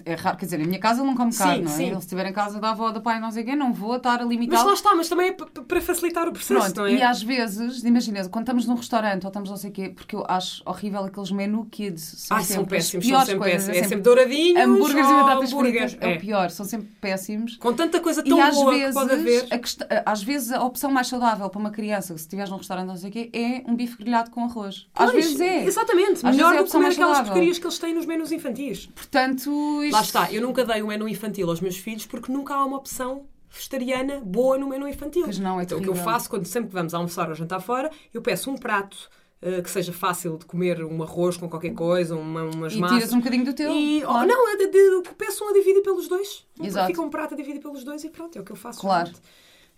[0.05, 1.75] É raro, quer dizer, na minha casa eu não como Sim, carne, não é?
[1.77, 1.85] sim.
[1.85, 3.95] Ele, se estiver em casa da avó, do pai, não sei o quê, não vou
[3.95, 4.67] estar a Mas limitar.
[4.67, 6.95] lá está, mas também é para facilitar o processo, Pronto, não é?
[6.95, 10.17] e às vezes, imagina, quando estamos num restaurante ou estamos não sei o quê, porque
[10.17, 12.03] eu acho horrível aqueles menu kids.
[12.03, 13.67] São Ai, são sempre as péssimos, são sempre coisas.
[13.69, 13.79] péssimos.
[13.79, 15.97] É sempre douradinhos, hambúrgueres e batatas fritas.
[16.01, 16.13] É.
[16.13, 16.17] É.
[16.17, 17.57] o pior, são sempre péssimos.
[17.57, 19.44] Com tanta coisa tão E boa vezes, que pode haver.
[19.51, 22.97] A às vezes a opção mais saudável para uma criança, se estiveres num restaurante não
[22.97, 24.87] sei o quê, é um bife grelhado com arroz.
[24.95, 25.65] Às Pois, vezes é.
[25.65, 26.27] Exatamente.
[26.27, 27.25] Às Melhor é do que comer aquelas saudável.
[27.25, 28.87] porcarias que eles têm nos menus infantis.
[28.95, 29.93] Portanto, isto...
[29.93, 30.33] Lá está.
[30.33, 34.21] Eu nunca dei um menu infantil aos meus filhos porque nunca há uma opção vegetariana
[34.25, 35.25] boa no menu infantil.
[35.25, 37.61] Pois não, é então, o que eu faço quando sempre que vamos almoçar ou jantar
[37.61, 39.09] fora, eu peço um prato
[39.47, 42.97] eh, que seja fácil de comer, um arroz com qualquer coisa, uma, umas E massas.
[42.97, 43.71] tiras um bocadinho do teu.
[43.71, 44.27] E, oh, claro.
[44.27, 46.47] não, é de, de, peço um a dividir pelos dois.
[46.63, 46.87] Exato.
[46.87, 48.81] Fica um prato a dividir pelos dois e pronto, é o que eu faço.
[48.81, 49.13] Claro.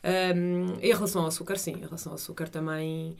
[0.04, 3.16] Um, em relação ao açúcar, sim, em relação ao açúcar também.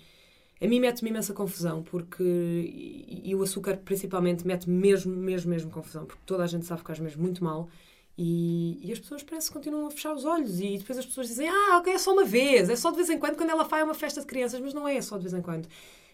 [0.63, 2.23] A mim mete-me imensa confusão, porque.
[2.23, 6.83] E, e o açúcar, principalmente, mete mesmo, mesmo, mesmo confusão, porque toda a gente sabe
[6.83, 7.69] que faz mesmo muito mal.
[8.17, 11.27] E, e as pessoas parece que continuam a fechar os olhos e depois as pessoas
[11.27, 13.65] dizem ah, ok, é só uma vez, é só de vez em quando quando ela
[13.65, 15.69] faz uma festa de crianças, mas não é só de vez em quando.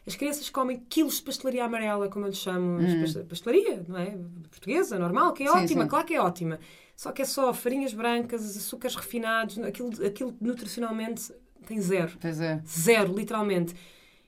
[0.07, 4.17] As crianças comem quilos de pastelaria amarela, como eu lhe chamo, past- pastelaria, não é?
[4.51, 5.55] Portuguesa, normal, que é Hum.
[5.59, 5.89] Sim, ótima, sim.
[5.89, 6.59] claro que é ótima.
[6.97, 11.33] Só que é só farinhas brancas, açúcares refinados, aquilo, aquilo nutricionalmente
[11.67, 12.13] tem zero.
[12.21, 12.61] Pois é.
[12.67, 13.75] Zero, literalmente.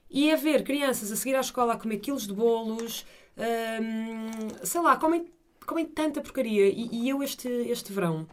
[0.09, 3.05] E é ver crianças a seguir à escola a comer quilos de bolos,
[3.37, 5.27] hum, sei lá, comem,
[5.66, 6.68] comem tanta porcaria.
[6.68, 8.27] E, e eu este, este verão,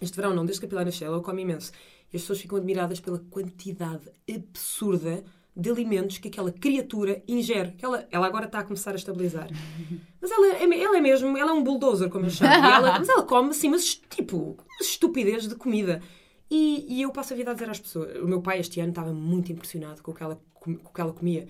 [0.00, 1.72] este verão não, desde que a Pilar nasceu, eu como imenso.
[2.12, 5.22] E as pessoas ficam admiradas pela quantidade absurda
[5.56, 7.74] de alimentos que aquela criatura ingere.
[7.82, 9.48] Ela, ela agora está a começar a estabilizar.
[10.20, 12.52] Mas ela é, ela é mesmo, ela é um bulldozer, como eu chamo.
[12.52, 16.02] Ela- mas ela come assim, mas tipo, uma estupidez de comida.
[16.50, 18.16] E, e eu passo a vida a dizer às pessoas.
[18.18, 20.92] O meu pai este ano estava muito impressionado com o que ela, com, com o
[20.92, 21.46] que ela comia.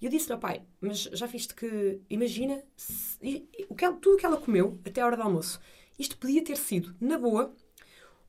[0.00, 3.96] E eu disse-lhe pai, mas já viste que, imagina, se- e- e o que ela-
[3.96, 5.58] tudo o que ela comeu até a hora do almoço.
[5.98, 7.54] Isto podia ter sido, na boa,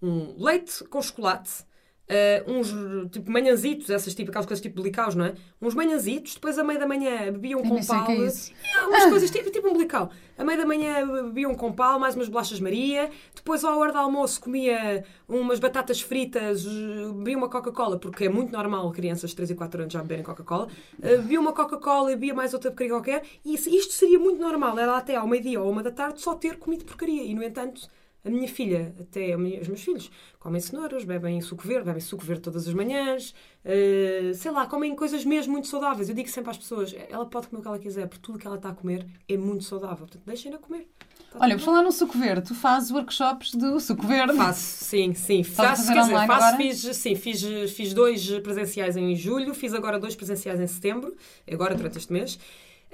[0.02, 1.64] um leite com chocolate,
[2.08, 2.74] eh, uns
[3.12, 5.34] tipo manhãzitos, essas tipo, aquelas coisas tipo blicaus, não é?
[5.62, 8.10] Uns manhãzitos, depois a meio da manhã bebiam Eu com o pau.
[8.12, 8.54] é isso.
[8.76, 10.12] É, umas coisas tipo, tipo um blical.
[10.38, 13.10] A meio da manhã bebiam com pau, mais umas bolachas Maria.
[13.34, 18.30] Depois, à hora do almoço, comia umas batatas fritas, eh, bebia uma Coca-Cola, porque é
[18.30, 20.68] muito normal crianças de 3 e 4 anos já beberem Coca-Cola.
[21.02, 23.24] Eh, Bebia uma Coca-Cola e bebia mais outra porcaria qualquer.
[23.46, 24.78] E isto seria muito normal.
[24.78, 27.24] Era até ao meio-dia ou uma da tarde só ter comido porcaria.
[27.24, 27.88] E, no entanto,
[28.26, 30.10] A minha filha, até os meus filhos,
[30.40, 34.96] comem cenouras, bebem suco verde, bebem suco verde todas as manhãs, uh, sei lá, comem
[34.96, 36.10] coisas mesmo muito saudáveis.
[36.10, 38.40] Eu digo sempre às pessoas, ela pode comer o que ela quiser, porque tudo o
[38.40, 39.98] que ela está a comer é muito saudável.
[40.08, 40.88] Portanto, deixem-na comer.
[41.32, 44.36] Tá Olha, por falar no suco verde, tu fazes workshops do suco verde?
[44.36, 45.44] Faço, sim, sim.
[45.44, 50.16] Faço, quer dizer, faço, fiz, sim, fiz, fiz dois presenciais em julho, fiz agora dois
[50.16, 51.16] presenciais em setembro,
[51.52, 52.40] agora durante este mês.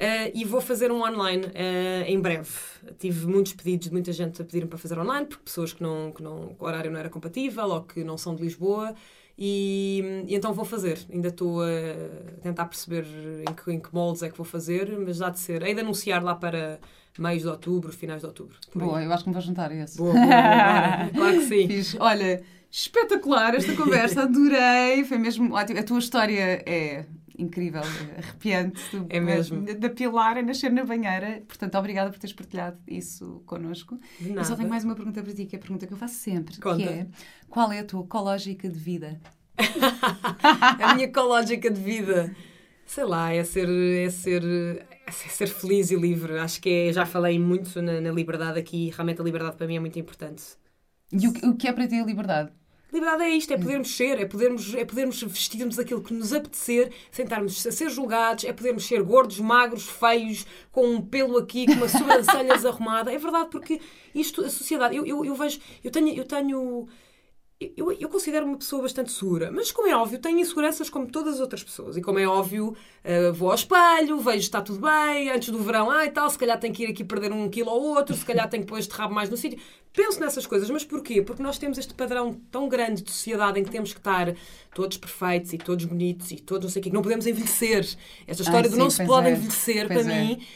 [0.01, 2.49] Uh, e vou fazer um online uh, em breve.
[2.97, 6.11] Tive muitos pedidos de muita gente a pedir-me para fazer online, porque pessoas que não,
[6.11, 8.95] que não, o horário não era compatível ou que não são de Lisboa.
[9.37, 10.97] E, e então vou fazer.
[11.07, 13.05] Ainda estou a tentar perceber
[13.47, 15.61] em que, em que moldes é que vou fazer, mas há de ser.
[15.61, 16.79] Hei de anunciar lá para
[17.19, 18.57] meios de outubro, finais de outubro.
[18.73, 19.97] Boa, eu acho que me vou juntar a esse.
[19.97, 21.09] Boa, boa, boa.
[21.13, 21.67] claro que sim.
[21.67, 21.95] Fiz.
[21.99, 22.41] Olha,
[22.71, 25.79] espetacular esta conversa, adorei, foi mesmo ótimo.
[25.79, 27.05] A tua história é
[27.41, 27.81] incrível,
[28.17, 28.81] arrepiante.
[29.09, 29.65] É mesmo.
[29.75, 31.43] Da pilar a nascer na banheira.
[31.47, 33.99] Portanto, obrigada por teres partilhado isso connosco.
[34.19, 36.15] Eu só tenho mais uma pergunta para ti, que é a pergunta que eu faço
[36.15, 36.77] sempre, Conta.
[36.77, 37.07] que é
[37.49, 39.19] qual é a tua ecológica de vida?
[40.81, 42.35] a minha ecológica de vida
[42.91, 44.43] sei lá, é ser, é ser,
[45.07, 46.37] é ser feliz e livre.
[46.39, 49.77] Acho que é, já falei muito na, na liberdade aqui, realmente a liberdade para mim
[49.77, 50.43] é muito importante.
[51.11, 52.51] E o, o que é para ti a liberdade?
[52.91, 56.91] Liberdade é isto, é podermos ser, é podermos, é podermos vestir-nos aquilo que nos apetecer,
[57.09, 61.65] sem estarmos a ser julgados, é podermos ser gordos, magros, feios, com um pelo aqui,
[61.65, 63.13] com uma sobrancelhas arrumada.
[63.13, 63.79] É verdade, porque
[64.13, 66.87] isto, a sociedade, eu, eu, eu vejo, eu tenho, eu tenho
[67.77, 71.35] eu, eu considero uma pessoa bastante segura, mas como é óbvio, tenho inseguranças como todas
[71.35, 71.95] as outras pessoas.
[71.95, 75.91] E como é óbvio, uh, vou ao espelho, vejo está tudo bem, antes do verão,
[75.91, 78.25] ah e tal, se calhar tenho que ir aqui perder um quilo ou outro, se
[78.25, 79.59] calhar tenho que pôr este rabo mais no sítio.
[79.93, 81.21] Penso nessas coisas, mas porquê?
[81.21, 84.33] Porque nós temos este padrão tão grande de sociedade em que temos que estar
[84.73, 87.87] todos perfeitos e todos bonitos e todos não sei o quê, que não podemos envelhecer.
[88.25, 89.31] Esta história Ai, do sim, não se pode é.
[89.33, 90.23] envelhecer, pois para é.
[90.23, 90.47] mim,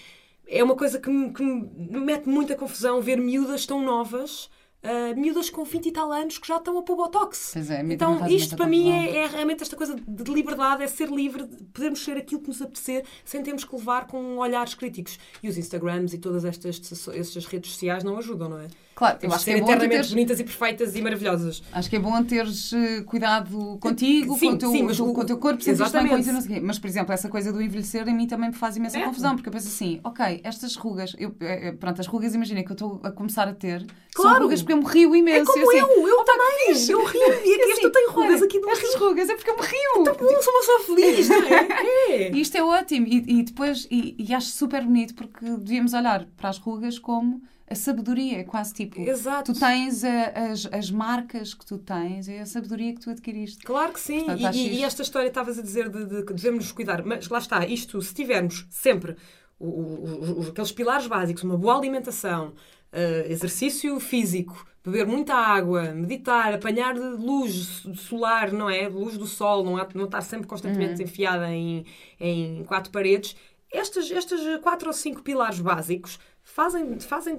[0.47, 4.49] é uma coisa que me, que me mete muita confusão ver miúdas tão novas
[4.85, 7.51] uh, miúdas com 20 e tal anos que já estão a pôr botox.
[7.53, 11.09] Pois é, então, isto para mim é, é, realmente esta coisa de liberdade, é ser
[11.09, 15.19] livre, de podermos ser aquilo que nos apetecer sem termos que levar com olhares críticos.
[15.41, 18.67] E os Instagrams e todas estas, estas redes sociais não ajudam, não é?
[18.95, 20.09] Claro, eu acho que é eternamente teres...
[20.09, 21.61] bonitas e perfeitas e maravilhosas.
[21.73, 25.11] Acho que é bom teres eh, cuidado contigo, sim, com, o teu, sim, mas o,
[25.11, 26.23] com o teu corpo, exatamente.
[26.23, 28.77] Bem, não sei Mas, por exemplo, essa coisa do envelhecer em mim também me faz
[28.77, 29.03] imensa é.
[29.03, 32.63] confusão, porque eu penso assim, ok, estas rugas, eu, eh, eh, pronto, as rugas, imagina
[32.63, 34.35] que eu estou a começar a ter, claro.
[34.35, 35.41] são rugas porque eu me rio imenso.
[35.41, 37.21] É como eu, assim, eu, eu oh, também, eu rio.
[37.21, 39.91] E aqui assim, tens rugas aqui do Estas rugas é porque eu me rio.
[39.97, 41.67] Então, bom, sou uma pessoa feliz, não é?
[42.15, 42.31] é.
[42.31, 43.05] Isto é ótimo.
[43.07, 47.41] E, e depois, e, e acho super bonito porque devíamos olhar para as rugas como
[47.67, 49.01] a sabedoria, é quase tipo.
[49.01, 49.53] Exato.
[49.53, 53.63] Tu tens a, as, as marcas que tu tens, é a sabedoria que tu adquiriste.
[53.65, 54.23] Claro que sim.
[54.25, 57.39] Portanto, e, e, esta história estavas a dizer de, que devemos nos cuidar, mas lá
[57.39, 59.15] está, isto, se tivermos sempre
[59.59, 62.49] o, o, o, aqueles pilares básicos, uma boa alimentação,
[62.93, 68.87] uh, exercício físico, beber muita água, meditar, apanhar luz solar, não é?
[68.87, 71.07] Luz do sol, não, é, não estar sempre constantemente uhum.
[71.07, 71.83] enfiada em,
[72.19, 73.35] em quatro paredes.
[73.73, 76.19] Estes, estes quatro ou cinco pilares básicos
[76.55, 77.37] fazem, fazem,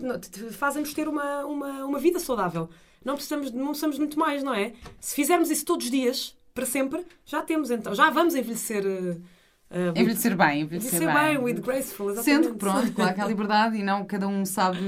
[0.53, 2.69] fazem-nos ter uma, uma, uma vida saudável.
[3.03, 4.75] Não precisamos, não precisamos muito mais, não é?
[5.01, 8.85] Se fizermos isso todos os dias, para sempre, já temos então, já vamos envelhecer.
[8.85, 11.37] Uh, envelhecer bem, envelhecer, envelhecer bem.
[11.37, 11.39] bem.
[11.39, 12.45] with graceful, exatamente.
[12.45, 14.79] Sendo que, pronto, claro que há liberdade e não cada um sabe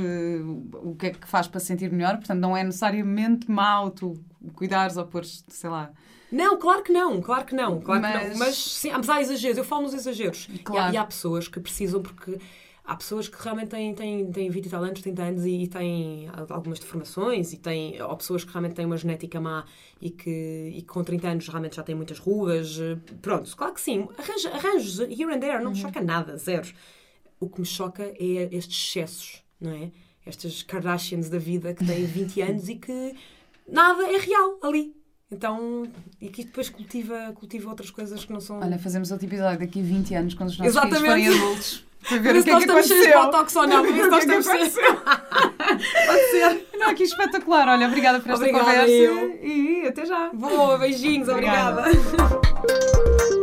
[0.74, 4.14] o que é que faz para se sentir melhor, portanto não é necessariamente mau tu
[4.54, 5.90] cuidares ou pôres, sei lá,
[6.30, 8.22] não, claro que não, claro que não, claro mas...
[8.22, 8.38] que não.
[8.38, 10.46] Mas sim, mas há exageros, eu falo nos exageros.
[10.62, 10.88] Claro.
[10.88, 12.38] E, há, e há pessoas que precisam porque
[12.88, 15.68] há pessoas que realmente têm, têm, têm 20 e tal anos, 30 anos e, e
[15.68, 19.66] têm algumas deformações e têm, ou pessoas que realmente têm uma genética má
[20.00, 22.78] e que, e que com 30 anos realmente já têm muitas rugas.
[23.20, 24.08] Pronto, claro que sim.
[24.16, 25.86] Arranjos, arranjos here and there, não me uhum.
[25.86, 26.66] choca nada, zero.
[27.38, 29.90] O que me choca é estes excessos, não é?
[30.24, 33.14] Estas Kardashians da vida que têm 20 anos e que
[33.70, 34.96] nada é real ali.
[35.30, 35.86] Então,
[36.18, 38.60] e que depois cultiva, cultiva outras coisas que não são.
[38.60, 41.02] Olha, fazemos outro episódio daqui a 20 anos, quando os nossos Exatamente.
[41.02, 41.84] filhos forem adultos.
[42.06, 43.22] Para ver o que é que aconteceu.
[43.24, 44.46] Botox ou não, ver nós estamos
[46.06, 46.66] Pode ser.
[46.78, 47.68] Não, que espetacular.
[47.68, 48.90] Olha, obrigada por esta obrigada conversa.
[48.90, 49.38] Eu.
[49.42, 50.30] E até já.
[50.32, 51.28] Boa, beijinhos.
[51.28, 51.82] obrigada.
[51.82, 53.37] obrigada.